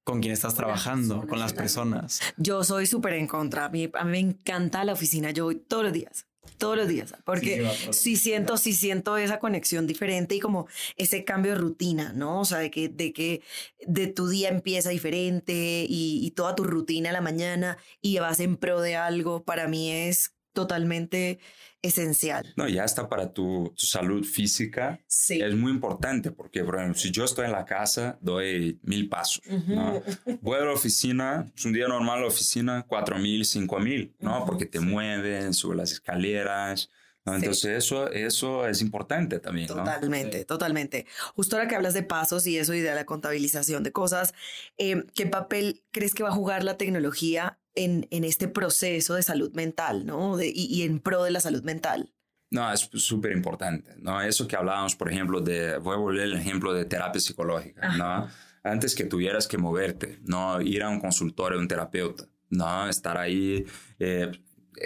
con 0.07 0.21
quien 0.21 0.31
estás 0.31 0.55
trabajando, 0.55 1.27
con 1.27 1.37
las 1.37 1.51
personas. 1.51 2.21
Yo 2.37 2.63
soy 2.63 2.85
súper 2.87 3.11
en 3.15 3.27
contra. 3.27 3.65
A 3.65 3.69
mí, 3.69 3.89
a 3.93 4.05
mí 4.05 4.11
me 4.11 4.19
encanta 4.19 4.85
la 4.85 4.93
oficina. 4.93 5.31
Yo 5.31 5.43
voy 5.43 5.57
todos 5.57 5.83
los 5.83 5.91
días 5.91 6.25
todos 6.57 6.77
los 6.77 6.87
días, 6.87 7.13
porque 7.23 7.69
sí, 7.91 8.15
siento, 8.15 8.57
sí 8.57 8.73
siento 8.73 9.17
esa 9.17 9.37
conexión 9.37 9.85
diferente 9.85 10.33
y 10.33 10.39
como 10.39 10.65
ese 10.95 11.23
cambio 11.23 11.51
de 11.51 11.59
rutina, 11.59 12.13
¿no? 12.13 12.39
O 12.39 12.45
sea, 12.45 12.57
de 12.59 12.71
que 12.71 12.89
de, 12.89 13.13
que 13.13 13.43
de 13.85 14.07
tu 14.07 14.27
día 14.27 14.49
empieza 14.49 14.89
diferente 14.89 15.85
y, 15.87 16.25
y 16.25 16.31
toda 16.31 16.55
tu 16.55 16.63
rutina 16.63 17.09
a 17.09 17.13
la 17.13 17.21
mañana 17.21 17.77
y 18.01 18.17
vas 18.17 18.39
en 18.39 18.55
pro 18.55 18.81
de 18.81 18.95
algo, 18.95 19.43
para 19.43 19.67
mí 19.67 19.91
es 19.91 20.36
totalmente 20.57 21.37
esencial. 21.83 22.51
No, 22.55 22.67
ya 22.67 22.83
está 22.83 23.07
para 23.07 23.31
tu, 23.31 23.71
salud 23.77 24.23
física. 24.23 24.99
Sí. 25.05 25.39
Es 25.39 25.53
muy 25.53 25.71
importante 25.71 26.31
porque, 26.31 26.63
por 26.63 26.77
ejemplo, 26.77 26.99
si 26.99 27.11
yo 27.11 27.25
estoy 27.25 27.45
en 27.45 27.51
la 27.51 27.63
casa, 27.63 28.17
doy 28.21 28.79
mil 28.81 29.07
pasos. 29.07 29.43
¿no? 29.67 30.01
Voy 30.41 30.57
a 30.57 30.65
la 30.65 30.71
oficina, 30.71 31.45
es 31.55 31.63
un 31.63 31.73
día 31.73 31.87
normal 31.87 32.21
la 32.21 32.27
oficina, 32.27 32.83
cuatro 32.87 33.19
mil, 33.19 33.45
cinco 33.45 33.79
mil, 33.79 34.15
¿no? 34.19 34.45
Porque 34.47 34.65
te 34.65 34.79
mueven, 34.79 35.53
subes 35.53 35.77
las 35.77 35.91
escaleras. 35.91 36.89
Entonces 37.35 37.65
eso, 37.65 38.09
eso 38.11 38.67
es 38.67 38.81
importante 38.81 39.39
también. 39.39 39.67
Totalmente, 39.67 40.45
totalmente. 40.45 41.05
Justo 41.35 41.55
ahora 41.55 41.67
que 41.67 41.75
hablas 41.75 41.93
de 41.93 42.03
pasos 42.03 42.47
y 42.47 42.57
eso 42.57 42.73
y 42.73 42.79
de 42.79 42.95
la 42.95 43.05
contabilización 43.05 43.83
de 43.83 43.91
cosas, 43.91 44.33
eh, 44.77 45.03
¿qué 45.13 45.25
papel 45.25 45.83
crees 45.91 46.13
que 46.13 46.23
va 46.23 46.29
a 46.29 46.33
jugar 46.33 46.63
la 46.63 46.77
tecnología 46.77 47.59
en, 47.77 48.07
en 48.11 48.23
este 48.23 48.47
proceso 48.47 49.13
de 49.13 49.23
salud 49.23 49.53
mental, 49.53 50.05
¿no? 50.05 50.41
y, 50.41 50.51
y, 50.53 50.81
en 50.81 50.99
pro 50.99 51.23
de 51.23 51.31
la 51.31 51.39
salud 51.39 51.63
mental. 51.63 52.11
No, 52.49 52.71
es 52.71 52.89
súper 52.93 53.33
importante, 53.33 53.93
¿no? 53.97 54.21
Eso 54.21 54.47
que 54.47 54.55
hablábamos, 54.55 54.95
por 54.95 55.11
ejemplo, 55.11 55.41
de, 55.41 55.77
voy 55.77 55.95
a 55.95 55.99
volver 55.99 56.23
el 56.23 56.33
ejemplo 56.33 56.73
de 56.73 56.85
terapia 56.85 57.21
psicológica, 57.21 57.95
¿no? 57.97 58.27
Antes 58.63 58.95
que 58.95 59.03
tuvieras 59.03 59.47
que 59.47 59.57
moverte, 59.57 60.19
¿no? 60.23 60.61
Ir 60.61 60.83
a 60.83 60.89
un 60.89 60.99
consultorio, 60.99 61.59
un 61.59 61.67
terapeuta, 61.67 62.25
¿no? 62.49 62.87
Estar 62.87 63.17
ahí, 63.17 63.65
eh, 63.99 64.31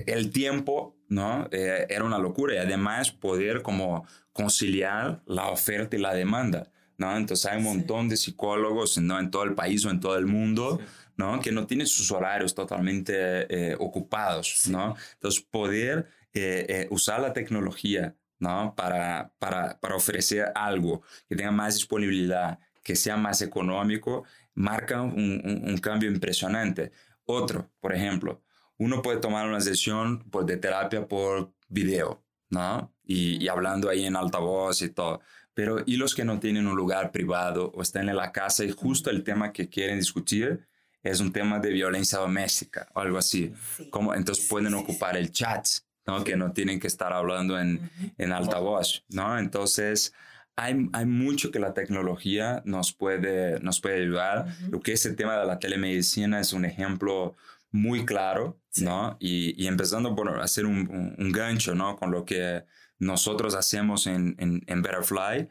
el 0.08 0.32
tiempo, 0.32 0.96
¿no? 1.10 1.48
Eh, 1.52 1.86
era 1.90 2.04
una 2.04 2.18
locura 2.18 2.56
y 2.56 2.58
además 2.58 3.12
poder 3.12 3.62
como 3.62 4.06
conciliar 4.34 5.22
la 5.26 5.50
oferta 5.50 5.96
y 5.96 6.00
la 6.00 6.14
demanda, 6.14 6.72
¿no? 6.98 7.16
Entonces 7.18 7.46
hay 7.46 7.58
un 7.58 7.66
montón 7.66 8.10
de 8.10 8.18
psicólogos, 8.18 8.98
¿no? 8.98 9.20
En 9.20 9.32
todo 9.32 9.44
el 9.44 9.56
país 9.56 9.86
o 9.86 9.90
en 9.90 10.00
todo 10.00 10.18
el 10.18 10.26
mundo. 10.26 10.80
¿no? 11.18 11.40
Que 11.40 11.52
no 11.52 11.68
tienen 11.68 11.86
sus 11.86 12.12
horarios 12.12 12.56
totalmente 12.56 13.14
eh, 13.50 13.76
ocupados, 13.80 14.68
¿no? 14.68 14.96
Entonces, 15.14 15.42
poder 15.44 16.08
eh, 16.34 16.66
eh, 16.68 16.88
usar 16.90 17.20
la 17.22 17.34
tecnología, 17.34 18.16
¿no? 18.40 18.74
Para, 18.76 19.32
para, 19.38 19.80
para 19.80 19.96
ofrecer 19.96 20.52
algo 20.56 21.04
que 21.28 21.36
tenga 21.36 21.52
más 21.52 21.76
disponibilidad, 21.76 22.58
que 22.84 22.96
sea 22.96 23.18
más 23.18 23.42
económico, 23.42 24.24
marca 24.56 25.02
un, 25.02 25.62
un, 25.66 25.78
cambio 25.78 26.10
impresionante. 26.10 26.92
Otro, 27.26 27.70
por 27.80 27.94
ejemplo, 27.94 28.42
uno 28.82 29.02
puede 29.02 29.20
tomar 29.20 29.48
una 29.48 29.62
sesión 29.62 30.24
pues, 30.32 30.48
de 30.48 30.58
terapia 30.58 31.08
por 31.08 31.54
video, 31.70 32.24
¿no? 32.50 32.92
Y, 33.04 33.44
y, 33.44 33.48
hablando 33.48 33.90
ahí 33.90 34.06
en 34.06 34.16
altavoz 34.16 34.82
y 34.82 34.90
todo. 34.90 35.22
Pero 35.54 35.84
¿y 35.86 35.98
los 35.98 36.16
que 36.16 36.26
no 36.26 36.40
tienen 36.40 36.66
un 36.66 36.76
lugar 36.76 37.12
privado 37.12 37.72
o 37.76 37.82
están 37.82 38.10
en 38.10 38.16
la 38.16 38.32
casa 38.32 38.64
y 38.64 38.72
justo 38.72 39.10
el 39.12 39.24
tema 39.24 39.54
que 39.54 39.70
quieren 39.70 40.00
discutir 40.00 40.66
es 41.04 41.20
un 41.20 41.32
tema 41.32 41.60
de 41.60 41.70
violencia 41.70 42.20
doméstica 42.20 42.88
o 42.94 43.00
algo 43.00 43.18
así. 43.18 43.54
Como, 43.90 44.14
entonces 44.14 44.48
pueden 44.48 44.74
ocupar 44.74 45.18
el 45.18 45.32
chat, 45.32 45.68
¿no? 46.06 46.24
Que 46.24 46.36
no 46.36 46.52
tienen 46.52 46.80
que 46.80 46.88
estar 46.88 47.14
hablando 47.14 47.60
en, 47.60 47.90
en 48.18 48.32
altavoz, 48.32 49.04
¿no? 49.10 49.38
Entonces, 49.38 50.14
hay, 50.56 50.90
hay, 50.94 51.06
mucho 51.06 51.52
que 51.52 51.60
la 51.60 51.74
tecnología 51.74 52.62
nos 52.66 52.94
puede, 52.94 53.60
nos 53.62 53.80
puede 53.80 54.02
ayudar. 54.04 54.48
Lo 54.70 54.80
que 54.80 54.94
es 54.94 55.06
el 55.06 55.16
tema 55.16 55.38
de 55.38 55.46
la 55.46 55.60
telemedicina 55.60 56.40
es 56.40 56.54
un 56.54 56.66
ejemplo 56.66 57.36
muy 57.72 58.06
claro, 58.06 58.62
¿no? 58.82 59.18
Y, 59.20 59.62
y, 59.62 59.68
empezando 59.68 60.16
por 60.16 60.40
hacer 60.42 60.66
un, 60.66 61.16
un, 61.18 61.32
gancho, 61.32 61.74
¿no? 61.76 61.96
Con 61.96 62.12
lo 62.12 62.26
que 62.26 62.64
nosotros 63.00 63.56
hacemos 63.56 64.08
en, 64.08 64.36
en, 64.40 64.62
en 64.68 64.82
Betterfly, 64.82 65.48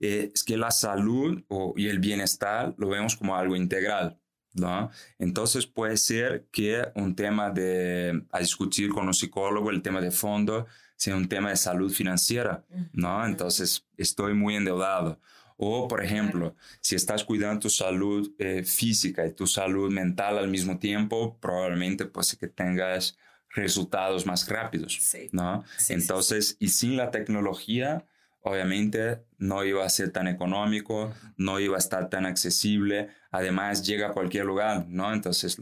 eh, 0.00 0.30
es 0.34 0.44
que 0.44 0.56
la 0.56 0.70
salud 0.70 1.44
o, 1.48 1.74
y 1.76 1.88
el 1.88 1.98
bienestar 1.98 2.74
lo 2.78 2.88
vemos 2.88 3.16
como 3.16 3.36
algo 3.36 3.56
integral. 3.56 4.20
¿no? 4.54 4.90
Entonces 5.18 5.66
puede 5.66 5.96
ser 5.96 6.48
que 6.50 6.82
un 6.94 7.14
tema 7.14 7.50
de, 7.50 8.24
a 8.32 8.40
discutir 8.40 8.90
con 8.90 9.06
un 9.06 9.14
psicólogo, 9.14 9.70
el 9.70 9.82
tema 9.82 10.00
de 10.00 10.10
fondo, 10.10 10.66
sea 10.96 11.16
un 11.16 11.28
tema 11.28 11.50
de 11.50 11.56
salud 11.56 11.92
financiera, 11.92 12.64
¿no? 12.92 13.24
Entonces 13.24 13.86
estoy 13.96 14.34
muy 14.34 14.56
endeudado. 14.56 15.20
O, 15.60 15.88
por 15.88 16.04
ejemplo, 16.04 16.54
si 16.80 16.94
estás 16.94 17.24
cuidando 17.24 17.62
tu 17.62 17.68
salud 17.68 18.32
eh, 18.38 18.62
física 18.62 19.26
y 19.26 19.32
tu 19.32 19.44
salud 19.48 19.90
mental 19.92 20.38
al 20.38 20.46
mismo 20.48 20.78
tiempo, 20.78 21.36
probablemente 21.40 22.06
pues 22.06 22.36
que 22.36 22.46
tengas 22.46 23.18
resultados 23.50 24.24
más 24.24 24.48
rápidos, 24.48 25.00
¿no? 25.32 25.64
Entonces, 25.88 26.56
y 26.60 26.68
sin 26.68 26.96
la 26.96 27.10
tecnología, 27.10 28.06
obviamente 28.40 29.24
no 29.38 29.64
iba 29.64 29.84
a 29.84 29.88
ser 29.88 30.12
tan 30.12 30.28
económico, 30.28 31.12
no 31.36 31.58
iba 31.58 31.74
a 31.74 31.80
estar 31.80 32.08
tan 32.08 32.24
accesible, 32.24 33.08
además 33.32 33.84
llega 33.84 34.08
a 34.08 34.12
cualquier 34.12 34.44
lugar, 34.44 34.86
¿no? 34.88 35.12
Entonces, 35.12 35.58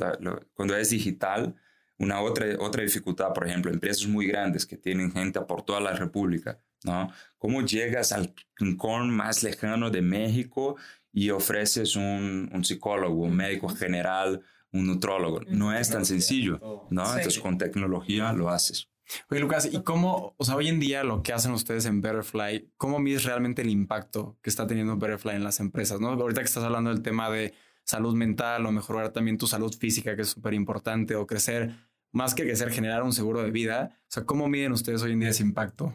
cuando 0.53 0.77
es 0.77 0.91
digital, 0.91 1.57
una 1.99 2.21
otra, 2.21 2.47
otra 2.61 2.83
dificultad, 2.83 3.33
por 3.33 3.47
ejemplo, 3.47 3.73
empresas 3.73 4.07
muy 4.07 4.27
grandes 4.27 4.67
que 4.67 4.77
tienen 4.77 5.11
gente 5.11 5.41
por 5.41 5.63
toda 5.63 5.81
la 5.81 5.93
República, 5.93 6.61
¿no? 6.87 7.13
¿Cómo 7.39 7.63
llegas 7.63 8.13
al 8.13 8.35
rincón 8.57 9.11
más 9.11 9.43
lejano 9.43 9.91
de 9.91 10.01
México 10.01 10.77
y 11.13 11.31
ofreces 11.31 11.97
un, 11.97 12.49
un 12.53 12.65
psicólogo, 12.65 13.25
un 13.25 13.37
médico 13.37 13.69
general, 13.69 14.43
un 14.73 14.87
nutrólogo? 14.87 15.43
No 15.49 15.77
es 15.77 15.91
tan 15.91 16.07
sencillo, 16.07 16.87
¿no? 16.91 17.05
Entonces, 17.05 17.39
con 17.39 17.59
tecnología 17.59 18.33
lo 18.33 18.49
haces. 18.49 18.89
Oye, 19.31 19.41
Lucas, 19.41 19.69
¿y 19.71 19.83
cómo, 19.83 20.35
o 20.37 20.45
sea, 20.45 20.57
hoy 20.57 20.69
en 20.69 20.81
día 20.81 21.05
lo 21.05 21.23
que 21.23 21.33
hacen 21.33 21.53
ustedes 21.53 21.87
en 21.87 22.01
Betterfly, 22.01 22.73
cómo 22.77 22.99
mides 22.99 23.25
realmente 23.25 23.63
el 23.63 23.71
impacto 23.71 24.37
que 24.43 24.51
está 24.51 24.67
teniendo 24.67 24.97
Betterfly 24.97 25.37
en 25.37 25.45
las 25.45 25.61
empresas? 25.61 26.01
¿no? 26.01 26.09
Ahorita 26.09 26.41
que 26.41 26.47
estás 26.47 26.65
hablando 26.65 26.91
del 26.91 27.03
tema 27.03 27.31
de 27.31 27.55
salud 27.85 28.15
mental 28.15 28.67
o 28.67 28.73
mejorar 28.73 29.13
también 29.13 29.39
tu 29.39 29.47
salud 29.47 29.73
física, 29.77 30.17
que 30.17 30.23
es 30.23 30.29
súper 30.29 30.55
importante, 30.55 31.15
o 31.15 31.27
crecer, 31.27 31.77
más 32.11 32.35
que 32.35 32.43
crecer, 32.43 32.73
generar 32.73 33.05
un 33.05 33.13
seguro 33.13 33.43
de 33.43 33.53
vida. 33.53 33.97
O 34.03 34.07
sea, 34.09 34.25
¿cómo 34.25 34.49
miden 34.49 34.73
ustedes 34.73 35.03
hoy 35.03 35.13
en 35.13 35.21
día 35.21 35.29
ese 35.29 35.45
impacto? 35.45 35.95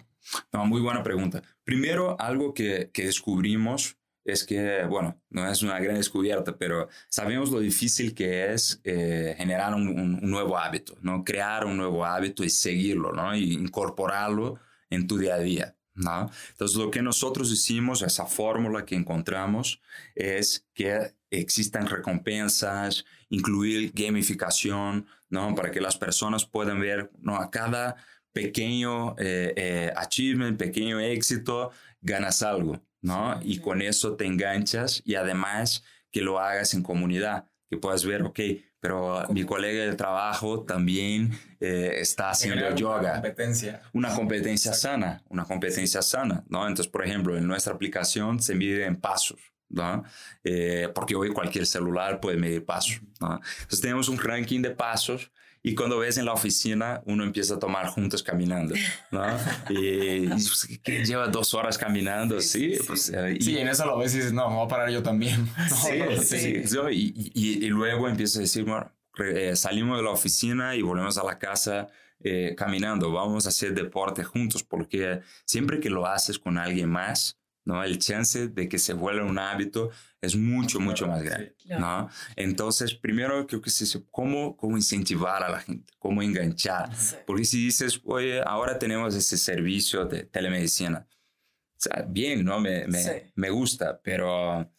No, 0.52 0.66
muy 0.66 0.82
buena 0.82 1.04
pregunta. 1.04 1.42
Primero, 1.64 2.16
algo 2.20 2.54
que, 2.54 2.90
que 2.94 3.06
descubrimos 3.06 3.98
es 4.24 4.46
que, 4.46 4.84
bueno, 4.86 5.20
no 5.30 5.50
es 5.50 5.64
una 5.64 5.80
gran 5.80 5.96
descubierta, 5.96 6.58
pero 6.58 6.90
sabemos 7.10 7.52
lo 7.52 7.60
difícil 7.60 8.14
que 8.14 8.54
es 8.54 8.80
eh, 8.84 9.34
generar 9.38 9.74
un, 9.74 10.20
nuevo 10.22 10.58
hábito, 10.58 10.96
¿no? 11.02 11.24
Crear 11.24 11.66
un 11.66 11.78
nuevo 11.78 12.06
hábito 12.06 12.44
y 12.44 12.50
seguirlo, 12.50 13.12
¿no? 13.14 13.36
Y 13.36 13.54
incorporarlo 13.54 14.60
en 14.90 15.08
tu 15.08 15.18
día 15.18 15.36
a 15.36 15.40
día, 15.40 15.76
¿no? 15.96 16.30
Entonces, 16.52 16.78
lo 16.78 16.92
que 16.92 17.02
nosotros 17.02 17.52
hicimos, 17.52 18.04
esa 18.04 18.26
fórmula 18.28 18.86
que 18.86 18.96
encontramos, 18.96 19.82
es 20.14 20.68
que 20.74 21.14
existan 21.32 21.88
recompensas, 21.88 23.06
incluir 23.30 23.92
gamificación, 23.96 25.08
¿no? 25.30 25.56
Para 25.56 25.72
que 25.72 25.82
las 25.82 25.98
personas 25.98 26.46
puedan 26.46 26.80
ver, 26.80 27.12
¿no? 27.20 27.38
A 27.38 27.50
cada 27.50 27.96
pequeño 28.34 29.16
eh, 29.18 29.54
eh, 29.56 29.94
achievement, 29.96 30.58
pequeño 30.58 31.00
éxito, 31.00 31.72
ganas 32.02 32.42
algo. 32.42 32.82
¿no? 33.02 33.40
Y 33.42 33.60
con 33.60 33.82
eso 33.82 34.16
te 34.16 34.26
enganchas 34.26 35.02
y 35.06 35.16
además 35.16 35.84
que 36.12 36.22
lo 36.22 36.40
hagas 36.40 36.74
en 36.74 36.84
comunidad, 36.84 37.48
que 37.70 37.78
puedas 37.78 38.06
ver, 38.06 38.24
ok, 38.24 38.40
pero 38.80 39.26
mi 39.30 39.44
colega 39.44 39.86
de 39.86 39.96
trabajo 39.96 40.64
también 40.64 41.32
eh, 41.60 41.94
está 41.98 42.32
haciendo 42.32 42.76
yoga. 42.76 43.00
Una 43.00 43.14
competencia. 43.14 43.82
Una 43.94 44.16
competencia 44.16 44.74
sana, 44.74 45.24
una 45.30 45.46
competencia 45.46 46.02
sana, 46.02 46.44
¿no? 46.50 46.68
Entonces, 46.68 46.92
por 46.92 47.06
ejemplo, 47.06 47.38
en 47.38 47.48
nuestra 47.48 47.74
aplicación 47.74 48.42
se 48.42 48.56
mide 48.56 48.86
en 48.86 48.96
pasos, 48.96 49.40
¿no? 49.70 50.04
Eh, 50.44 50.90
porque 50.94 51.16
hoy 51.16 51.30
cualquier 51.30 51.66
celular 51.66 52.20
puede 52.20 52.38
medir 52.38 52.66
pasos, 52.66 53.02
¿no? 53.20 53.36
Entonces 53.36 53.82
tenemos 53.82 54.10
un 54.10 54.18
ranking 54.18 54.62
de 54.62 54.72
pasos 54.72 55.32
y 55.64 55.76
cuando 55.76 56.00
ves 56.00 56.18
en 56.18 56.26
la 56.26 56.34
oficina, 56.34 57.02
uno 57.06 57.24
empieza 57.24 57.56
a 57.56 57.60
tomar 57.60 57.88
juntos 57.88 58.24
caminando, 58.24 58.76
¿no? 59.12 59.24
Y, 59.70 60.28
pues, 60.28 60.68
lleva 61.08 61.28
dos 61.28 61.54
horas 61.54 61.78
caminando, 61.78 62.42
sí. 62.42 62.78
Pues, 62.88 63.10
eh, 63.10 63.38
y, 63.40 63.42
sí, 63.42 63.58
en 63.58 63.68
eso 63.68 63.86
lo 63.86 63.98
ves 63.98 64.14
y 64.14 64.18
dices, 64.18 64.34
no, 64.34 64.50
me 64.50 64.56
voy 64.56 64.66
a 64.66 64.68
parar 64.68 64.90
yo 64.90 65.04
también. 65.04 65.48
sí, 66.24 66.64
sí. 66.66 66.78
Y, 66.92 67.66
y, 67.66 67.70
luego 67.70 68.10
empieza 68.10 68.40
a 68.40 68.42
decir, 68.42 68.64
bueno, 68.64 68.92
eh, 69.20 69.56
salimos 69.56 69.98
de 69.98 70.04
la 70.04 70.12
oficina 70.12 70.76
y 70.76 70.82
volvemos 70.82 71.18
a 71.18 71.24
la 71.24 71.38
casa 71.38 71.90
eh, 72.24 72.54
caminando, 72.56 73.12
vamos 73.12 73.46
a 73.46 73.50
hacer 73.50 73.74
deporte 73.74 74.24
juntos, 74.24 74.64
porque 74.64 75.22
siempre 75.46 75.80
que 75.80 75.90
lo 75.90 76.06
haces 76.06 76.38
con 76.38 76.58
alguien 76.58 76.90
más, 76.90 77.40
¿no? 77.66 77.84
El 77.84 78.00
chance 78.00 78.48
de 78.48 78.68
que 78.68 78.78
se 78.80 78.94
vuelva 78.94 79.26
un 79.26 79.38
hábito 79.38 79.92
es 80.20 80.36
mucho, 80.36 80.80
mucho 80.80 81.08
más 81.08 81.24
grande, 81.24 81.56
¿no? 81.66 82.10
Entonces, 82.36 82.94
primero 82.94 83.46
creo 83.48 83.62
que 83.62 83.70
es 83.70 84.00
cómo, 84.10 84.56
cómo 84.56 84.78
incentivar 84.78 85.44
a 85.44 85.50
la 85.50 85.60
gente, 85.60 85.94
cómo 86.00 86.22
enganchar. 86.22 86.90
Porque 87.26 87.46
si 87.46 87.66
dices, 87.66 88.02
oye, 88.06 88.42
ahora 88.46 88.78
tenemos 88.78 89.16
ese 89.16 89.38
servicio 89.38 90.06
de 90.06 90.24
telemedicina, 90.24 91.08
o 91.10 91.80
sea, 91.80 92.06
bien, 92.08 92.46
¿no? 92.46 92.60
Me, 92.60 92.88
me, 92.88 93.32
me 93.36 93.50
gusta, 93.50 94.00
pero 94.04 94.72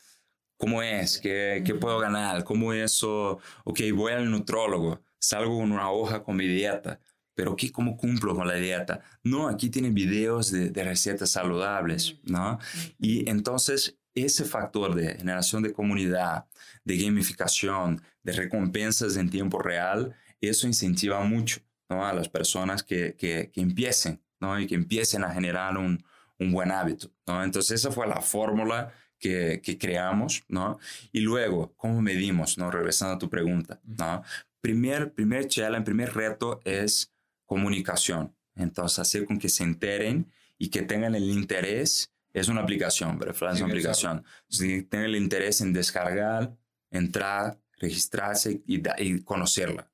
¿cómo 0.56 0.82
es? 0.82 1.18
¿Qué, 1.18 1.62
¿Qué, 1.66 1.74
puedo 1.74 1.98
ganar? 1.98 2.44
¿Cómo 2.44 2.72
eso? 2.72 3.40
Ok, 3.64 3.80
voy 3.94 4.12
al 4.12 4.30
nutrólogo, 4.30 5.02
salgo 5.18 5.58
con 5.58 5.72
una 5.72 5.90
hoja 5.90 6.22
con 6.22 6.36
mi 6.36 6.46
dieta 6.46 7.00
pero 7.34 7.56
¿qué, 7.56 7.72
¿cómo 7.72 7.96
cumplo 7.96 8.34
con 8.34 8.46
la 8.46 8.54
dieta? 8.54 9.00
No, 9.22 9.48
aquí 9.48 9.70
tienen 9.70 9.94
videos 9.94 10.50
de, 10.50 10.70
recetas 10.84 11.30
saludables, 11.30 12.16
mm. 12.24 12.32
¿no? 12.32 12.58
Y 12.98 13.28
entonces 13.28 13.98
ese 14.14 14.44
factor 14.44 14.94
de 14.94 15.14
generación 15.14 15.62
de 15.62 15.72
comunidad, 15.72 16.46
de 16.84 16.98
gamificación, 16.98 18.02
de 18.22 18.32
recompensas 18.32 19.16
en 19.16 19.30
tiempo 19.30 19.60
real, 19.60 20.14
eso 20.40 20.66
incentiva 20.66 21.20
mucho 21.24 21.60
¿no? 21.88 22.06
a 22.06 22.12
las 22.12 22.28
personas 22.28 22.82
que, 22.82 23.14
que, 23.16 23.50
empiecen, 23.54 24.20
¿no? 24.40 24.58
Y 24.60 24.66
que 24.66 24.74
empiecen 24.74 25.24
a 25.24 25.32
generar 25.32 25.78
un, 25.78 26.04
un 26.38 26.52
buen 26.52 26.70
hábito, 26.70 27.10
¿no? 27.26 27.42
Entonces 27.42 27.80
esa 27.80 27.90
fue 27.90 28.06
la 28.06 28.20
fórmula 28.20 28.92
que, 29.18 29.60
que, 29.62 29.78
creamos, 29.78 30.42
¿no? 30.48 30.78
Y 31.12 31.20
luego, 31.20 31.72
¿cómo 31.76 32.02
medimos, 32.02 32.58
¿no? 32.58 32.70
Regresando 32.70 33.14
a 33.14 33.18
tu 33.18 33.30
pregunta, 33.30 33.80
¿no? 33.84 34.22
Primer, 34.60 35.12
primer 35.12 35.48
challenge, 35.48 35.84
primer 35.84 36.12
reto 36.14 36.60
es 36.64 37.11
comunicación. 37.52 38.34
Entonces, 38.56 38.98
hacer 38.98 39.26
con 39.26 39.38
que 39.38 39.50
se 39.50 39.62
enteren 39.62 40.32
y 40.56 40.70
que 40.70 40.80
tengan 40.80 41.14
el 41.14 41.24
interés. 41.24 42.10
Es 42.32 42.48
una 42.48 42.62
aplicación, 42.62 43.18
pero 43.18 43.32
es 43.32 43.42
una 43.60 43.66
aplicación. 43.66 44.24
Si 44.48 44.84
tienen 44.84 45.10
el 45.10 45.16
interés 45.16 45.60
en 45.60 45.74
descargar, 45.74 46.56
entrar, 46.90 47.60
registrarse 47.76 48.62
y, 48.66 49.20
conocerla. 49.20 49.90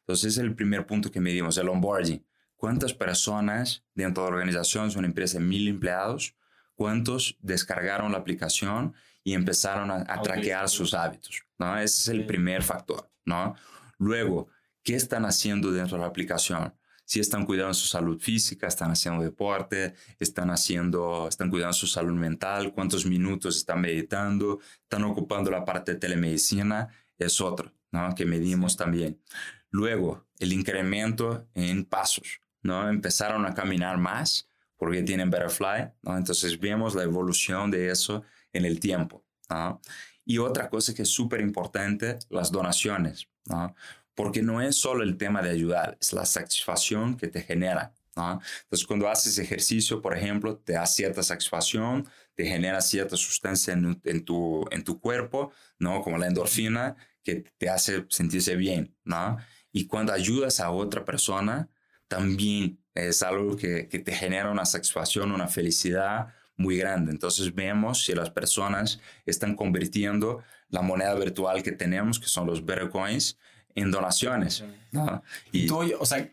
Entonces, 0.00 0.32
es 0.32 0.38
el 0.38 0.56
primer 0.56 0.84
punto 0.84 1.08
que 1.12 1.20
medimos, 1.20 1.56
el 1.56 1.68
onboarding. 1.68 2.24
¿Cuántas 2.56 2.92
personas 2.92 3.84
dentro 3.94 4.24
de 4.24 4.30
la 4.30 4.36
organización, 4.36 4.88
es 4.88 4.96
una 4.96 5.06
empresa 5.06 5.38
de 5.38 5.44
mil 5.44 5.68
empleados, 5.68 6.34
cuántos 6.74 7.36
descargaron 7.40 8.10
la 8.10 8.18
aplicación 8.18 8.92
y 9.22 9.34
empezaron 9.34 9.88
a, 9.92 10.04
a 10.08 10.20
traquear 10.20 10.68
sus 10.68 10.94
hábitos? 10.94 11.42
¿no? 11.58 11.78
Ese 11.78 12.02
es 12.02 12.08
el 12.08 12.26
primer 12.26 12.64
factor. 12.64 13.08
¿no? 13.24 13.54
Luego, 13.98 14.48
qué 14.82 14.94
están 14.94 15.24
haciendo 15.24 15.70
dentro 15.72 15.96
de 15.96 16.02
la 16.02 16.08
aplicación. 16.08 16.74
Si 17.04 17.20
están 17.20 17.44
cuidando 17.44 17.74
su 17.74 17.86
salud 17.86 18.18
física, 18.20 18.66
están 18.66 18.90
haciendo 18.90 19.22
deporte, 19.22 19.94
están 20.18 20.50
haciendo, 20.50 21.28
están 21.28 21.50
cuidando 21.50 21.74
su 21.74 21.86
salud 21.86 22.14
mental, 22.14 22.72
cuántos 22.72 23.04
minutos 23.04 23.56
están 23.56 23.80
meditando, 23.80 24.60
están 24.82 25.04
ocupando 25.04 25.50
la 25.50 25.64
parte 25.64 25.92
de 25.92 25.98
telemedicina, 25.98 26.88
es 27.18 27.40
otro, 27.40 27.72
¿no? 27.90 28.14
Que 28.14 28.24
medimos 28.24 28.76
también. 28.76 29.20
Luego, 29.70 30.26
el 30.38 30.52
incremento 30.52 31.48
en 31.54 31.84
pasos, 31.84 32.40
¿no? 32.62 32.88
Empezaron 32.88 33.46
a 33.46 33.54
caminar 33.54 33.98
más 33.98 34.48
porque 34.76 35.02
tienen 35.02 35.30
Betterfly, 35.30 35.92
¿no? 36.02 36.16
Entonces 36.16 36.58
vemos 36.58 36.94
la 36.94 37.02
evolución 37.02 37.70
de 37.70 37.90
eso 37.90 38.22
en 38.52 38.64
el 38.64 38.80
tiempo, 38.80 39.24
¿no? 39.50 39.80
Y 40.24 40.38
otra 40.38 40.70
cosa 40.70 40.94
que 40.94 41.02
es 41.02 41.08
súper 41.08 41.40
importante, 41.40 42.18
las 42.30 42.50
donaciones, 42.52 43.28
¿no? 43.46 43.74
Porque 44.14 44.42
no 44.42 44.60
es 44.60 44.76
solo 44.76 45.02
el 45.02 45.16
tema 45.16 45.42
de 45.42 45.50
ayudar, 45.50 45.96
es 46.00 46.12
la 46.12 46.26
satisfacción 46.26 47.16
que 47.16 47.28
te 47.28 47.42
genera. 47.42 47.94
Entonces, 48.14 48.86
cuando 48.86 49.08
haces 49.08 49.38
ejercicio, 49.38 50.02
por 50.02 50.16
ejemplo, 50.16 50.58
te 50.58 50.74
da 50.74 50.86
cierta 50.86 51.22
satisfacción, 51.22 52.06
te 52.34 52.44
genera 52.44 52.80
cierta 52.80 53.16
sustancia 53.16 53.72
en, 53.72 54.24
tu, 54.24 54.66
en 54.70 54.84
tu 54.84 55.00
cuerpo, 55.00 55.52
¿no? 55.78 56.02
como 56.02 56.18
la 56.18 56.26
endorfina, 56.26 56.96
que 57.22 57.44
te 57.56 57.70
hace 57.70 58.04
sentirse 58.10 58.56
bien. 58.56 58.94
¿no? 59.04 59.38
Y 59.72 59.86
cuando 59.86 60.12
ayudas 60.12 60.60
a 60.60 60.70
otra 60.70 61.04
persona, 61.04 61.70
también 62.08 62.78
es 62.94 63.22
algo 63.22 63.56
que, 63.56 63.88
que 63.88 63.98
te 63.98 64.12
genera 64.12 64.50
una 64.50 64.66
satisfacción, 64.66 65.32
una 65.32 65.48
felicidad 65.48 66.34
muy 66.56 66.76
grande. 66.76 67.12
Entonces 67.12 67.54
vemos 67.54 68.04
si 68.04 68.12
las 68.14 68.30
personas 68.30 69.00
están 69.24 69.56
convirtiendo 69.56 70.42
la 70.68 70.82
moneda 70.82 71.14
virtual 71.14 71.62
que 71.62 71.72
tenemos, 71.72 72.20
que 72.20 72.26
son 72.26 72.46
los 72.46 72.64
Better 72.64 72.90
Coins, 72.90 73.38
en 73.74 73.90
donaciones. 73.90 74.64
Y, 75.52 75.66
tú, 75.66 75.80
o 75.98 76.06
sea, 76.06 76.30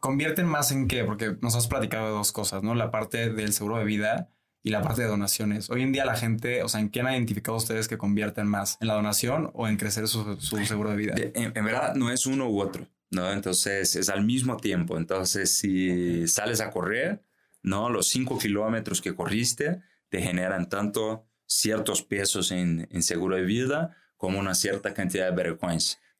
¿convierten 0.00 0.46
más 0.46 0.70
en 0.70 0.88
qué? 0.88 1.04
Porque 1.04 1.36
nos 1.40 1.54
has 1.54 1.68
platicado 1.68 2.06
de 2.06 2.12
dos 2.12 2.32
cosas, 2.32 2.62
¿no? 2.62 2.74
La 2.74 2.90
parte 2.90 3.30
del 3.30 3.52
seguro 3.52 3.78
de 3.78 3.84
vida 3.84 4.28
y 4.62 4.70
la 4.70 4.82
parte 4.82 5.02
de 5.02 5.08
donaciones. 5.08 5.70
Hoy 5.70 5.82
en 5.82 5.92
día 5.92 6.04
la 6.04 6.16
gente, 6.16 6.62
o 6.62 6.68
sea, 6.68 6.80
¿en 6.80 6.90
qué 6.90 7.00
han 7.00 7.12
identificado 7.12 7.56
ustedes 7.56 7.88
que 7.88 7.98
convierten 7.98 8.46
más? 8.46 8.78
¿En 8.80 8.88
la 8.88 8.94
donación 8.94 9.50
o 9.54 9.66
en 9.66 9.76
crecer 9.76 10.06
su, 10.08 10.38
seguro 10.40 10.90
de 10.90 10.96
vida? 10.96 11.14
en, 11.16 11.64
verdad 11.64 11.94
no 11.94 12.10
es 12.10 12.26
uno 12.26 12.48
u 12.48 12.60
otro, 12.60 12.86
¿no? 13.10 13.32
Entonces 13.32 13.96
es 13.96 14.08
al 14.08 14.24
mismo 14.24 14.56
tiempo. 14.56 14.98
Entonces 14.98 15.56
si 15.56 16.28
sales 16.28 16.60
a 16.60 16.70
correr, 16.70 17.24
¿no? 17.62 17.90
Los 17.90 18.08
cinco 18.08 18.38
kilómetros 18.38 19.00
que 19.00 19.14
corriste 19.14 19.80
te 20.08 20.22
generan 20.22 20.68
tanto 20.68 21.26
ciertos 21.46 22.02
pesos 22.02 22.52
en, 22.52 22.88
en 22.90 23.02
seguro 23.02 23.36
de 23.36 23.42
vida 23.42 23.96
como 24.16 24.38
una 24.38 24.54
cierta 24.54 24.94
cantidad 24.94 25.28
de 25.28 25.34
Better 25.34 25.58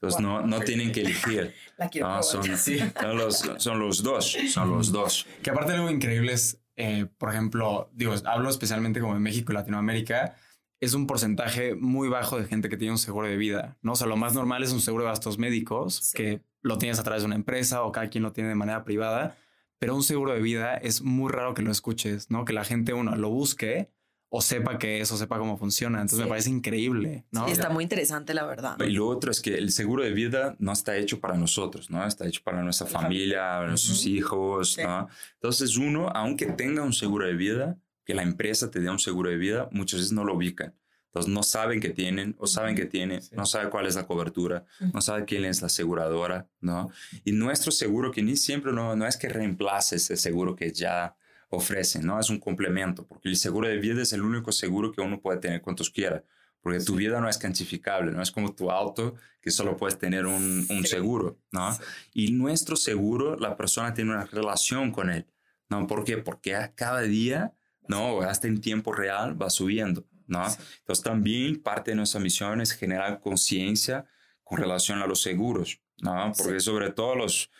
Entonces 0.03 0.21
no, 0.21 0.45
no 0.45 0.61
tienen 0.61 0.91
que 0.91 1.03
elegir. 1.03 1.55
son, 2.23 2.43
son, 2.59 3.17
los, 3.17 3.51
son, 3.59 3.79
los, 3.79 4.03
dos, 4.03 4.37
son 4.49 4.71
los 4.71 4.91
dos. 4.91 5.29
Que 5.45 5.51
aparte 5.51 5.75
algo 5.75 5.89
increíble 5.91 6.33
es, 6.33 6.61
eh, 6.75 7.07
por 7.19 7.31
ejemplo, 7.31 7.89
digo, 7.95 8.13
hablo 8.25 8.51
especialmente 8.51 9.01
como 9.01 9.15
en 9.15 9.23
México 9.23 9.53
y 9.53 9.55
Latinoamérica, 9.55 10.35
es 10.81 10.95
un 10.95 11.07
porcentaje 11.07 11.77
muy 11.77 12.09
bajo 12.09 12.37
de 12.37 12.47
gente 12.47 12.69
que 12.69 12.77
tiene 12.77 12.91
un 12.91 12.99
seguro 12.99 13.29
de 13.29 13.37
vida, 13.37 13.79
¿no? 13.81 13.93
O 13.93 13.97
sea, 13.97 14.09
lo 14.09 14.17
más 14.17 14.35
normal 14.35 14.65
es 14.65 14.73
un 14.73 14.81
seguro 14.81 15.05
de 15.05 15.11
gastos 15.11 15.39
médicos, 15.39 16.11
que 16.13 16.43
lo 16.63 16.79
tienes 16.79 16.99
a 16.99 17.05
través 17.05 17.23
de 17.23 17.27
una 17.27 17.37
empresa 17.37 17.85
o 17.85 17.93
cada 17.93 18.11
quien 18.11 18.25
lo 18.25 18.33
tiene 18.33 18.49
de 18.49 18.57
manera 18.57 18.83
privada, 18.83 19.37
pero 19.79 19.95
un 19.95 20.03
seguro 20.03 20.33
de 20.33 20.41
vida 20.41 20.75
es 20.75 21.03
muy 21.03 21.31
raro 21.31 21.55
que 21.55 21.63
lo 21.63 21.71
escuches, 21.71 22.29
¿no? 22.29 22.45
Que 22.45 22.53
la 22.53 22.65
gente, 22.65 22.93
uno, 22.93 23.15
lo 23.15 23.31
busque 23.31 23.89
o 24.35 24.41
sepa 24.41 24.79
que 24.79 25.03
eso, 25.03 25.19
sepa 25.19 25.39
cómo 25.39 25.59
funciona. 25.59 26.01
Entonces 26.01 26.21
me 26.21 26.27
parece 26.27 26.49
increíble, 26.49 27.27
¿no? 27.33 27.47
está 27.49 27.69
muy 27.69 27.85
interesante, 27.85 28.33
la 28.33 28.47
verdad. 28.47 28.81
Y 28.81 28.91
lo 28.91 29.07
otro 29.07 29.31
es 29.31 29.41
que 29.43 29.59
el 29.59 29.71
seguro 29.71 30.05
de 30.05 30.13
vida 30.13 30.57
no 30.59 30.73
está 30.73 30.97
hecho 30.97 31.21
para 31.21 31.37
nosotros, 31.37 31.91
¿no? 31.91 32.03
Está 32.07 32.27
hecho 32.27 32.41
para 32.43 32.63
nuestra 32.63 32.87
familia, 32.87 33.61
nuestros 33.67 34.07
hijos, 34.07 34.79
¿no? 34.83 35.07
Entonces 35.35 35.77
uno, 35.77 36.09
aunque 36.15 36.47
tenga 36.47 36.83
un 36.83 36.95
seguro 36.95 37.27
de 37.27 37.35
vida, 37.35 37.77
que 38.07 38.15
la 38.15 38.23
empresa 38.23 38.71
te 38.71 38.81
dé 38.81 38.89
un 38.89 38.99
seguro 38.99 39.29
de 39.29 39.37
vida, 39.37 39.69
muchas 39.71 40.01
veces 40.01 40.13
no 40.13 40.25
lo 40.25 40.35
ubican. 40.35 40.75
Entonces 41.09 41.31
no 41.31 41.43
saben 41.43 41.79
que 41.81 41.91
tienen 41.91 42.35
o 42.39 42.47
saben 42.47 42.75
que 42.75 42.87
tienen, 42.87 43.21
no 43.33 43.45
saben 43.45 43.69
cuál 43.69 43.87
es 43.87 43.97
la 43.97 44.07
cobertura, 44.07 44.65
no 44.95 45.03
saben 45.03 45.27
quién 45.27 45.45
es 45.45 45.61
la 45.61 45.67
aseguradora, 45.67 46.49
¿no? 46.63 46.91
Y 47.23 47.33
nuestro 47.33 47.71
seguro, 47.71 48.11
que 48.11 48.23
ni 48.23 48.37
siempre 48.37 48.73
no, 48.73 48.97
no 48.97 49.07
es 49.07 49.19
que 49.19 49.29
reemplace 49.29 49.97
ese 49.97 50.17
seguro 50.17 50.57
que 50.57 50.73
ya 50.73 51.17
ofrecen, 51.53 52.07
¿no? 52.07 52.19
Es 52.19 52.31
un 52.31 52.41
complemento, 52.41 53.07
porque 53.07 53.29
el 53.29 53.37
seguro 53.37 53.69
de 53.69 53.77
vida 53.77 54.03
es 54.03 54.13
el 54.15 54.23
único 54.23 54.53
seguro 54.53 54.91
que 54.91 55.03
uno 55.03 55.21
puede 55.21 55.39
tener 55.39 55.61
cuantos 55.61 55.91
quiera, 55.91 56.25
porque 56.63 56.81
tu 56.81 56.95
vida 56.95 57.21
no 57.21 57.29
es 57.29 57.37
cantificable, 57.37 58.11
no 58.11 58.23
es 58.23 58.31
como 58.31 58.55
tu 58.55 58.71
auto 58.71 59.17
que 59.41 59.51
solo 59.51 59.77
puedes 59.77 59.99
tener 59.99 60.25
un, 60.25 60.67
un 60.71 60.87
seguro, 60.87 61.39
¿no? 61.51 61.77
Y 62.15 62.33
nuestro 62.33 62.75
seguro, 62.75 63.37
la 63.37 63.57
persona 63.57 63.93
tiene 63.93 64.13
una 64.13 64.25
relación 64.25 64.93
con 64.93 65.11
él, 65.11 65.27
¿no? 65.69 65.87
¿Por 65.87 66.05
qué? 66.05 66.17
Porque 66.19 66.57
cada 66.75 67.03
día, 67.03 67.53
¿no? 67.87 68.23
Hasta 68.23 68.49
en 68.49 68.61
tiempo 68.63 68.93
real 68.93 69.41
va 69.41 69.51
subiendo, 69.51 70.07
¿no? 70.27 70.47
Entonces 70.79 71.05
también 71.05 71.63
parte 71.63 71.91
de 71.91 71.97
nuestra 71.97 72.21
misión 72.21 72.63
es 72.63 72.73
generar 72.73 73.21
conciencia 73.21 74.07
con 74.43 74.59
relación 74.59 75.03
a 75.03 75.07
los 75.07 75.21
seguros, 75.21 75.83
¿no? 75.99 76.33
Porque 76.39 76.61
sobre 76.61 76.91
todo 76.91 77.15
los, 77.15 77.51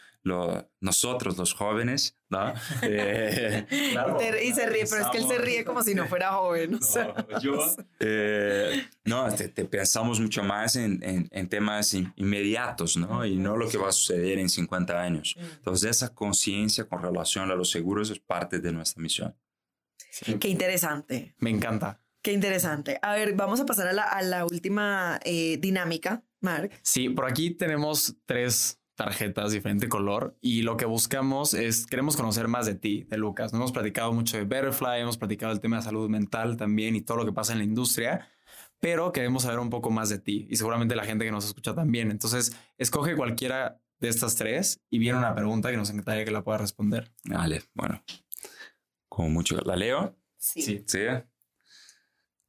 nosotros 0.81 1.37
los 1.37 1.53
jóvenes, 1.53 2.17
¿no? 2.33 2.53
Eh, 2.83 3.67
y, 3.71 4.53
se 4.53 4.67
ríe, 4.67 4.85
pero 4.89 5.03
es 5.03 5.09
que 5.11 5.19
él 5.19 5.27
se 5.27 5.39
ríe 5.39 5.65
como 5.65 5.83
si 5.83 5.95
no 5.95 6.07
fuera 6.07 6.33
joven. 6.33 6.73
No, 6.73 7.39
yo, 7.41 7.59
eh, 8.01 8.87
no 9.05 9.29
te, 9.35 9.49
pensamos 9.65 10.21
mucho 10.21 10.43
más 10.43 10.77
en, 10.77 11.29
en, 11.31 11.49
temas 11.49 11.95
inmediatos, 12.17 12.97
¿no? 12.97 13.25
Y 13.25 13.37
no 13.37 13.57
lo 13.57 13.69
que 13.69 13.79
va 13.79 13.89
a 13.89 13.93
suceder 13.93 14.39
en 14.39 14.49
50 14.49 15.01
años. 15.01 15.37
Mm. 15.39 15.45
Entonces, 15.59 15.91
esa 15.91 16.15
conciencia 16.15 16.85
con 16.85 17.03
relación 17.03 17.51
a 17.51 17.55
los 17.55 17.71
seguros 17.71 18.11
es 18.11 18.19
parte 18.19 18.59
de 18.59 18.73
nuestra 18.73 19.03
misión. 19.03 19.37
Qué 20.41 20.49
interesante. 20.49 21.35
Me 21.39 21.51
encanta. 21.51 22.01
Qué 22.23 22.33
interesante. 22.33 22.99
A 23.03 23.15
ver, 23.15 23.35
vamos 23.35 23.61
a 23.61 23.67
pasar 23.67 23.89
a 23.89 23.93
la, 23.93 24.05
a 24.05 24.23
la 24.23 24.45
última 24.45 25.19
eh, 25.25 25.57
dinámica, 25.59 26.23
Mark. 26.41 26.71
Sí, 26.83 27.09
por 27.09 27.27
aquí 27.27 27.51
tenemos 27.51 28.17
tres 28.27 28.82
tarjetas, 28.95 29.53
diferente 29.53 29.89
color. 29.89 30.37
Y 30.41 30.63
lo 30.63 30.77
que 30.77 30.85
buscamos 30.85 31.55
es, 31.55 31.87
queremos 31.87 32.17
conocer 32.17 32.49
más 32.49 32.67
de 32.67 32.75
ti, 32.75 33.05
de 33.05 33.17
Lucas. 33.17 33.53
No 33.53 33.59
hemos 33.59 33.73
platicado 33.73 34.13
mucho 34.13 34.37
de 34.37 34.45
Betterfly, 34.45 35.01
hemos 35.01 35.19
platicado 35.19 35.53
el 35.53 35.61
tema 35.61 35.77
de 35.77 35.83
salud 35.83 36.09
mental 36.09 36.57
también 36.57 36.97
y 36.97 37.03
todo 37.03 37.17
lo 37.17 37.25
que 37.25 37.33
pasa 37.33 37.53
en 37.53 37.59
la 37.59 37.65
industria, 37.65 38.29
pero 38.81 39.13
queremos 39.13 39.45
saber 39.45 39.59
un 39.59 39.71
poco 39.71 39.91
más 39.91 40.09
de 40.09 40.19
ti 40.19 40.47
y 40.51 40.57
seguramente 40.57 40.97
la 40.97 41.05
gente 41.05 41.25
que 41.25 41.33
nos 41.33 41.45
escucha 41.45 41.75
también. 41.75 42.11
Entonces, 42.11 42.57
escoge 42.79 43.17
cualquiera 43.17 43.81
de 44.01 44.09
estas 44.09 44.35
tres 44.35 44.81
y 44.91 44.99
viene 44.99 45.19
una 45.19 45.35
pregunta 45.35 45.71
que 45.71 45.77
nos 45.77 45.91
encantaría 45.91 46.25
que 46.25 46.33
la 46.33 46.43
pueda 46.43 46.59
responder. 46.59 47.13
Vale, 47.25 47.63
bueno. 47.75 48.03
Con 49.09 49.33
mucho. 49.33 49.57
¿La 49.65 49.77
leo? 49.77 50.17
Sí. 50.37 50.83
Sí. 50.87 50.99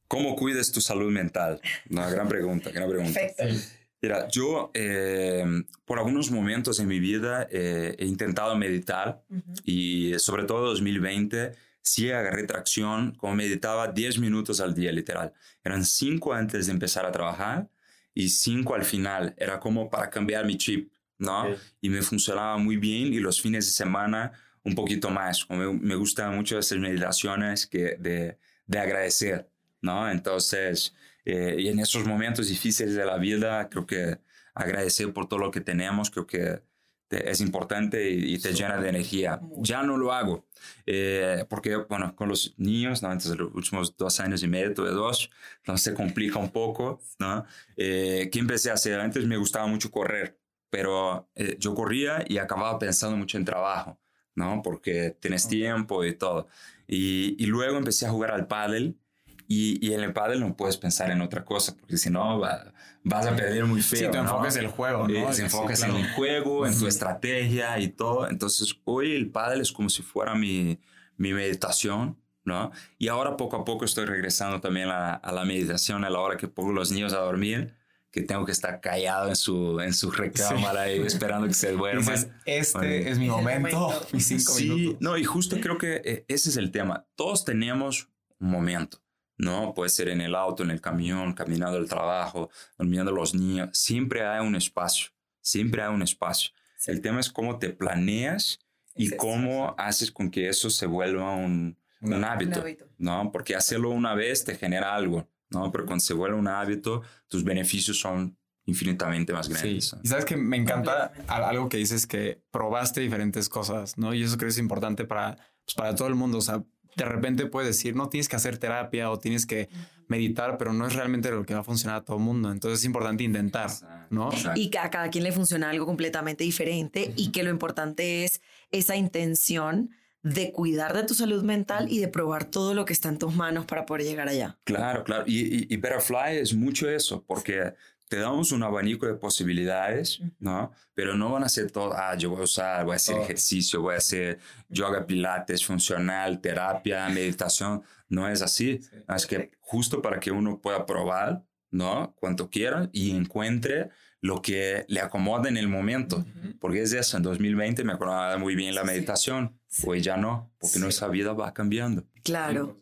¿Cómo 0.07 0.35
cuidas 0.35 0.71
tu 0.71 0.81
salud 0.81 1.11
mental? 1.11 1.61
Una 1.89 2.09
gran 2.09 2.27
pregunta, 2.27 2.71
gran 2.71 2.89
pregunta. 2.89 3.19
Perfecto. 3.19 3.82
Mira, 4.03 4.27
yo 4.27 4.69
eh, 4.73 5.45
por 5.85 5.97
algunos 5.97 6.29
momentos 6.29 6.77
en 6.81 6.89
mi 6.89 6.99
vida 6.99 7.47
eh, 7.49 7.95
he 7.97 8.05
intentado 8.05 8.53
meditar 8.57 9.23
Ujú. 9.29 9.53
y 9.63 10.19
sobre 10.19 10.43
todo 10.43 10.65
2020 10.65 11.53
sí 11.81 12.11
agarré 12.11 12.43
tracción, 12.43 13.15
como 13.15 13.33
meditaba 13.35 13.87
10 13.87 14.19
minutos 14.19 14.59
al 14.59 14.75
día, 14.75 14.91
literal. 14.91 15.31
Eran 15.63 15.85
5 15.85 16.33
antes 16.33 16.65
de 16.65 16.73
empezar 16.73 17.05
a 17.05 17.13
trabajar 17.13 17.69
y 18.13 18.27
5 18.27 18.75
al 18.75 18.83
final. 18.83 19.35
Era 19.37 19.61
como 19.61 19.89
para 19.89 20.09
cambiar 20.09 20.45
mi 20.45 20.57
chip, 20.57 20.91
¿no? 21.17 21.45
Y 21.79 21.87
me 21.87 22.01
funcionaba 22.01 22.57
muy 22.57 22.75
bien 22.75 23.13
y 23.13 23.19
los 23.19 23.41
fines 23.41 23.65
de 23.65 23.71
semana 23.71 24.33
un 24.63 24.75
poquito 24.75 25.11
más. 25.11 25.45
Como 25.45 25.73
me, 25.73 25.79
me 25.79 25.95
gustan 25.95 26.35
mucho 26.35 26.59
esas 26.59 26.77
meditaciones 26.77 27.67
que 27.67 27.95
de, 27.97 28.37
de 28.65 28.79
agradecer, 28.79 29.49
¿no? 29.83 30.09
Entonces, 30.09 30.95
eh, 31.25 31.57
y 31.59 31.67
en 31.69 31.79
esos 31.79 32.05
momentos 32.07 32.49
difíciles 32.49 32.95
de 32.95 33.05
la 33.05 33.17
vida, 33.17 33.69
creo 33.69 33.85
que 33.85 34.19
agradecer 34.55 35.13
por 35.13 35.27
todo 35.29 35.39
lo 35.39 35.51
que 35.51 35.61
tenemos, 35.61 36.09
creo 36.11 36.27
que 36.27 36.63
te- 37.07 37.29
es 37.29 37.41
importante 37.41 38.09
y, 38.11 38.35
y 38.35 38.39
te 38.39 38.53
llena 38.53 38.77
de 38.79 38.89
energía. 38.89 39.39
Ya 39.57 39.83
no 39.83 39.97
lo 39.97 40.13
hago, 40.13 40.47
eh, 40.85 41.45
porque, 41.49 41.75
bueno, 41.77 42.15
con 42.15 42.29
los 42.29 42.55
niños, 42.57 43.01
¿no? 43.03 43.11
Entonces, 43.11 43.37
los 43.37 43.53
últimos 43.53 43.95
dos 43.97 44.19
años 44.19 44.43
y 44.43 44.47
medio, 44.47 44.73
tuve 44.73 44.89
dos, 44.91 45.29
entonces 45.57 45.83
se 45.83 45.93
complica 45.93 46.39
un 46.39 46.51
poco, 46.51 46.99
¿no? 47.19 47.45
Eh, 47.77 48.29
¿Qué 48.31 48.39
empecé 48.39 48.71
a 48.71 48.73
hacer? 48.75 48.99
Antes 48.99 49.25
me 49.25 49.37
gustaba 49.37 49.67
mucho 49.67 49.91
correr, 49.91 50.39
pero 50.69 51.29
eh, 51.35 51.57
yo 51.59 51.73
corría 51.75 52.23
y 52.27 52.37
acababa 52.39 52.79
pensando 52.79 53.17
mucho 53.17 53.37
en 53.37 53.45
trabajo, 53.45 53.99
¿no? 54.35 54.61
Porque 54.63 55.11
tienes 55.19 55.47
tiempo 55.47 56.03
y 56.05 56.15
todo. 56.15 56.47
Y, 56.87 57.35
y 57.41 57.45
luego 57.47 57.77
empecé 57.77 58.05
a 58.07 58.09
jugar 58.11 58.31
al 58.31 58.47
pádel 58.47 58.97
y, 59.47 59.85
y 59.85 59.93
en 59.93 60.01
el 60.01 60.13
pádel 60.13 60.39
no 60.39 60.55
puedes 60.55 60.77
pensar 60.77 61.11
en 61.11 61.21
otra 61.21 61.43
cosa, 61.45 61.75
porque 61.77 61.97
si 61.97 62.09
no 62.09 62.39
va- 62.39 62.73
vas 63.03 63.25
a 63.27 63.35
perder 63.35 63.65
muy 63.65 63.81
feo. 63.81 63.99
Sí, 63.99 64.05
tu 64.07 64.13
¿no? 64.13 64.21
enfoque 64.23 64.47
es 64.47 64.55
el 64.55 64.67
juego, 64.67 65.07
Eh, 65.09 65.21
¿no? 65.21 65.27
te 65.27 65.33
Sí, 65.35 65.41
enfocas 65.43 65.79
claro. 65.79 65.95
en 65.97 66.01
el 66.05 66.11
juego, 66.13 66.65
en 66.67 66.77
tu 66.77 66.87
estrategia 66.87 67.79
y 67.79 67.89
todo. 67.89 68.29
Entonces, 68.29 68.75
hoy 68.85 69.13
el 69.15 69.29
pádel 69.31 69.61
es 69.61 69.71
como 69.71 69.89
si 69.89 70.01
fuera 70.01 70.35
mi, 70.35 70.79
mi 71.17 71.33
meditación, 71.33 72.17
¿no? 72.45 72.71
Y 72.97 73.07
ahora 73.09 73.37
poco 73.37 73.57
a 73.57 73.65
poco 73.65 73.85
estoy 73.85 74.05
regresando 74.05 74.59
también 74.61 74.89
a, 74.89 75.13
a 75.15 75.31
la 75.31 75.45
meditación 75.45 76.03
a 76.05 76.09
la 76.09 76.19
hora 76.19 76.37
que 76.37 76.47
pongo 76.47 76.71
los 76.73 76.91
niños 76.91 77.13
a 77.13 77.17
dormir, 77.19 77.75
que 78.11 78.21
tengo 78.21 78.45
que 78.45 78.51
estar 78.51 78.79
callado 78.79 79.27
en 79.29 79.35
su, 79.35 79.79
en 79.79 79.93
su 79.93 80.11
recámara 80.11 80.91
y 80.91 80.99
esperando 81.01 81.47
que 81.47 81.53
se 81.55 81.71
duerman. 81.73 82.05
Dices, 82.15 82.29
este 82.45 82.77
Bueno. 82.77 83.09
es 83.09 83.17
mi 83.19 83.27
momento, 83.27 83.79
momento. 83.79 84.07
mis 84.13 84.27
cinco 84.27 84.51
sí, 84.53 84.69
minutos. 84.69 85.01
no, 85.01 85.17
y 85.17 85.23
justo 85.23 85.57
creo 85.59 85.77
que 85.77 86.01
eh, 86.05 86.25
ese 86.27 86.49
es 86.49 86.57
el 86.57 86.71
tema. 86.71 87.05
Todos 87.15 87.43
tenemos 87.43 88.09
un 88.39 88.49
momento, 88.51 89.01
¿no? 89.37 89.73
Puede 89.73 89.89
ser 89.89 90.09
en 90.09 90.21
el 90.21 90.35
auto, 90.35 90.63
en 90.63 90.71
el 90.71 90.81
camión, 90.81 91.33
caminando 91.33 91.77
al 91.77 91.87
trabajo, 91.89 92.49
durmiendo 92.77 93.11
los 93.11 93.33
niños. 93.33 93.69
Siempre 93.73 94.25
hay 94.25 94.45
un 94.45 94.55
espacio, 94.55 95.11
siempre 95.41 95.81
hay 95.81 95.93
un 95.93 96.01
espacio. 96.01 96.51
Sí. 96.77 96.91
El 96.91 97.01
tema 97.01 97.19
es 97.19 97.29
cómo 97.31 97.59
te 97.59 97.69
planeas 97.69 98.59
y 98.95 99.05
Sí, 99.05 99.09
sí, 99.11 99.17
cómo 99.17 99.73
haces 99.77 100.11
con 100.11 100.29
que 100.29 100.49
eso 100.49 100.69
se 100.69 100.85
vuelva 100.85 101.33
un, 101.35 101.77
un 102.01 102.13
Un 102.13 102.23
hábito, 102.23 102.57
Un 102.59 102.61
hábito. 102.61 102.85
¿no? 102.97 103.31
Porque 103.31 103.55
hacerlo 103.55 103.89
una 103.89 104.13
vez 104.13 104.43
te 104.43 104.55
genera 104.55 104.93
algo, 104.93 105.27
¿no? 105.49 105.71
Pero 105.71 105.85
cuando 105.85 106.03
se 106.03 106.13
vuelve 106.13 106.37
un 106.37 106.47
hábito, 106.47 107.01
tus 107.27 107.43
beneficios 107.43 107.97
son 107.99 108.37
infinitamente 108.65 109.33
más 109.33 109.47
Sí. 109.47 109.53
grandes. 109.53 109.95
Y 110.03 110.07
sabes 110.07 110.25
que 110.25 110.37
me 110.37 110.57
encanta 110.57 111.11
algo 111.27 111.67
que 111.69 111.77
dices 111.77 112.05
que 112.07 112.41
probaste 112.51 113.01
diferentes 113.01 113.49
cosas, 113.49 113.97
¿no? 113.97 114.13
Y 114.13 114.23
eso 114.23 114.37
creo 114.37 114.47
que 114.47 114.53
es 114.53 114.57
importante 114.57 115.05
para, 115.05 115.35
pues, 115.65 115.75
para 115.75 115.95
todo 115.95 116.07
el 116.07 116.15
mundo. 116.15 116.37
O 116.37 116.41
sea, 116.41 116.63
de 116.95 117.05
repente 117.05 117.45
puedes 117.45 117.69
decir, 117.69 117.95
no 117.95 118.09
tienes 118.09 118.29
que 118.29 118.35
hacer 118.35 118.57
terapia 118.57 119.09
o 119.09 119.19
tienes 119.19 119.45
que 119.45 119.69
meditar, 120.07 120.57
pero 120.57 120.73
no 120.73 120.85
es 120.87 120.93
realmente 120.93 121.31
lo 121.31 121.45
que 121.45 121.53
va 121.53 121.61
a 121.61 121.63
funcionar 121.63 121.97
a 121.97 122.03
todo 122.03 122.17
el 122.17 122.23
mundo. 122.23 122.51
Entonces 122.51 122.79
es 122.79 122.85
importante 122.85 123.23
intentar, 123.23 123.71
¿no? 124.09 124.31
Exacto. 124.31 124.59
Y 124.59 124.69
que 124.69 124.79
a 124.79 124.89
cada 124.89 125.09
quien 125.09 125.23
le 125.23 125.31
funciona 125.31 125.69
algo 125.69 125.85
completamente 125.85 126.43
diferente 126.43 127.13
y 127.15 127.31
que 127.31 127.43
lo 127.43 127.49
importante 127.49 128.25
es 128.25 128.41
esa 128.71 128.95
intención 128.95 129.91
de 130.23 130.53
cuidar 130.53 130.93
de 130.93 131.03
tu 131.03 131.13
salud 131.13 131.43
mental 131.43 131.91
y 131.91 131.99
de 131.99 132.07
probar 132.07 132.45
todo 132.45 132.73
lo 132.73 132.85
que 132.85 132.93
está 132.93 133.09
en 133.09 133.17
tus 133.17 133.35
manos 133.35 133.65
para 133.65 133.85
poder 133.85 134.05
llegar 134.05 134.29
allá. 134.29 134.57
Claro, 134.63 135.03
claro. 135.03 135.25
Y, 135.27 135.41
y, 135.41 135.67
y 135.69 135.77
Betterfly 135.77 136.37
es 136.37 136.53
mucho 136.53 136.89
eso, 136.89 137.25
porque 137.27 137.73
te 138.13 138.19
damos 138.19 138.51
un 138.51 138.61
abanico 138.61 139.07
de 139.07 139.15
posibilidades, 139.15 140.21
¿no? 140.37 140.71
Pero 140.93 141.15
no 141.15 141.31
van 141.31 141.43
a 141.43 141.49
ser 141.49 141.71
todo, 141.71 141.93
ah, 141.95 142.15
yo 142.15 142.29
voy 142.29 142.41
a 142.41 142.43
usar, 142.43 142.85
voy 142.85 142.93
a 142.93 142.97
hacer 142.97 143.15
Todo. 143.15 143.23
ejercicio, 143.23 143.81
voy 143.81 143.95
a 143.95 143.97
hacer 143.97 144.37
yoga, 144.69 145.07
pilates, 145.07 145.65
funcional, 145.65 146.39
terapia, 146.39 147.07
meditación. 147.09 147.81
No 148.09 148.29
es 148.29 148.43
así. 148.43 148.81
Es 149.15 149.25
que 149.25 149.49
justo 149.59 149.99
para 149.99 150.19
que 150.19 150.29
uno 150.29 150.59
pueda 150.61 150.85
probar, 150.85 151.43
¿no? 151.71 152.13
Cuanto 152.19 152.51
quiera 152.51 152.87
y 152.93 153.15
encuentre 153.15 153.89
lo 154.21 154.43
que 154.43 154.85
le 154.87 154.99
acomoda 155.01 155.49
en 155.49 155.57
el 155.57 155.67
momento. 155.67 156.23
Porque 156.61 156.83
es 156.83 156.93
eso, 156.93 157.17
en 157.17 157.23
2020 157.23 157.83
me 157.83 157.93
acordaba 157.93 158.37
muy 158.37 158.53
bien 158.55 158.75
la 158.75 158.81
Sí. 158.81 158.87
meditación. 158.87 159.59
Sí. 159.67 159.85
Hoy 159.87 160.01
ya 160.01 160.17
no, 160.17 160.51
porque 160.59 160.75
Sí. 160.75 160.79
nuestra 160.79 161.07
vida 161.07 161.33
va 161.33 161.51
cambiando. 161.51 162.03
Claro, 162.23 162.79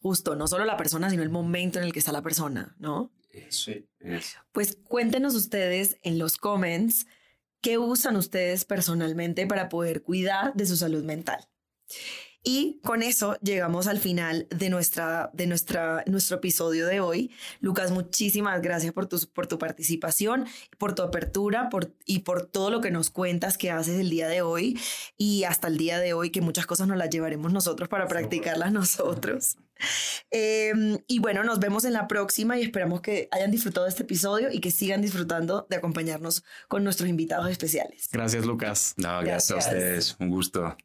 justo, 0.00 0.36
no 0.36 0.46
solo 0.46 0.66
la 0.66 0.76
persona, 0.76 1.08
sino 1.08 1.22
el 1.22 1.30
momento 1.30 1.78
en 1.78 1.86
el 1.86 1.92
que 1.94 2.00
está 2.00 2.12
la 2.12 2.20
persona, 2.22 2.76
¿no? 2.78 3.10
Sí, 3.48 3.86
es. 4.00 4.36
Pues 4.52 4.76
cuéntenos 4.84 5.34
ustedes 5.34 5.98
en 6.02 6.18
los 6.18 6.36
comments 6.36 7.06
qué 7.60 7.78
usan 7.78 8.16
ustedes 8.16 8.64
personalmente 8.64 9.46
para 9.46 9.68
poder 9.68 10.02
cuidar 10.02 10.54
de 10.54 10.66
su 10.66 10.76
salud 10.76 11.02
mental. 11.02 11.48
Y 12.46 12.78
con 12.84 13.02
eso 13.02 13.38
llegamos 13.40 13.86
al 13.86 13.98
final 13.98 14.46
de, 14.50 14.68
nuestra, 14.68 15.30
de 15.32 15.46
nuestra, 15.46 16.04
nuestro 16.06 16.36
episodio 16.36 16.86
de 16.86 17.00
hoy. 17.00 17.30
Lucas, 17.60 17.90
muchísimas 17.90 18.60
gracias 18.60 18.92
por 18.92 19.06
tu, 19.06 19.18
por 19.32 19.46
tu 19.46 19.58
participación, 19.58 20.44
por 20.76 20.94
tu 20.94 21.00
apertura 21.02 21.70
por, 21.70 21.96
y 22.04 22.18
por 22.18 22.44
todo 22.44 22.68
lo 22.70 22.82
que 22.82 22.90
nos 22.90 23.08
cuentas 23.08 23.56
que 23.56 23.70
haces 23.70 23.98
el 23.98 24.10
día 24.10 24.28
de 24.28 24.42
hoy 24.42 24.78
y 25.16 25.44
hasta 25.44 25.68
el 25.68 25.78
día 25.78 25.98
de 26.00 26.12
hoy, 26.12 26.28
que 26.28 26.42
muchas 26.42 26.66
cosas 26.66 26.86
nos 26.86 26.98
las 26.98 27.08
llevaremos 27.08 27.50
nosotros 27.50 27.88
para 27.88 28.08
practicarlas 28.08 28.72
nosotros. 28.72 29.56
Eh, 30.36 30.72
y 31.06 31.20
bueno, 31.20 31.44
nos 31.44 31.60
vemos 31.60 31.84
en 31.84 31.92
la 31.92 32.08
próxima 32.08 32.58
y 32.58 32.62
esperamos 32.62 33.02
que 33.02 33.28
hayan 33.30 33.52
disfrutado 33.52 33.84
de 33.84 33.90
este 33.90 34.02
episodio 34.02 34.50
y 34.50 34.60
que 34.60 34.72
sigan 34.72 35.00
disfrutando 35.00 35.64
de 35.70 35.76
acompañarnos 35.76 36.42
con 36.66 36.82
nuestros 36.82 37.08
invitados 37.08 37.48
especiales. 37.50 38.08
Gracias, 38.10 38.44
Lucas. 38.44 38.94
No, 38.96 39.20
gracias, 39.20 39.50
Gracias. 39.50 39.52
a 39.52 39.58
ustedes. 39.58 40.16
Un 40.18 40.30
gusto. 40.30 40.76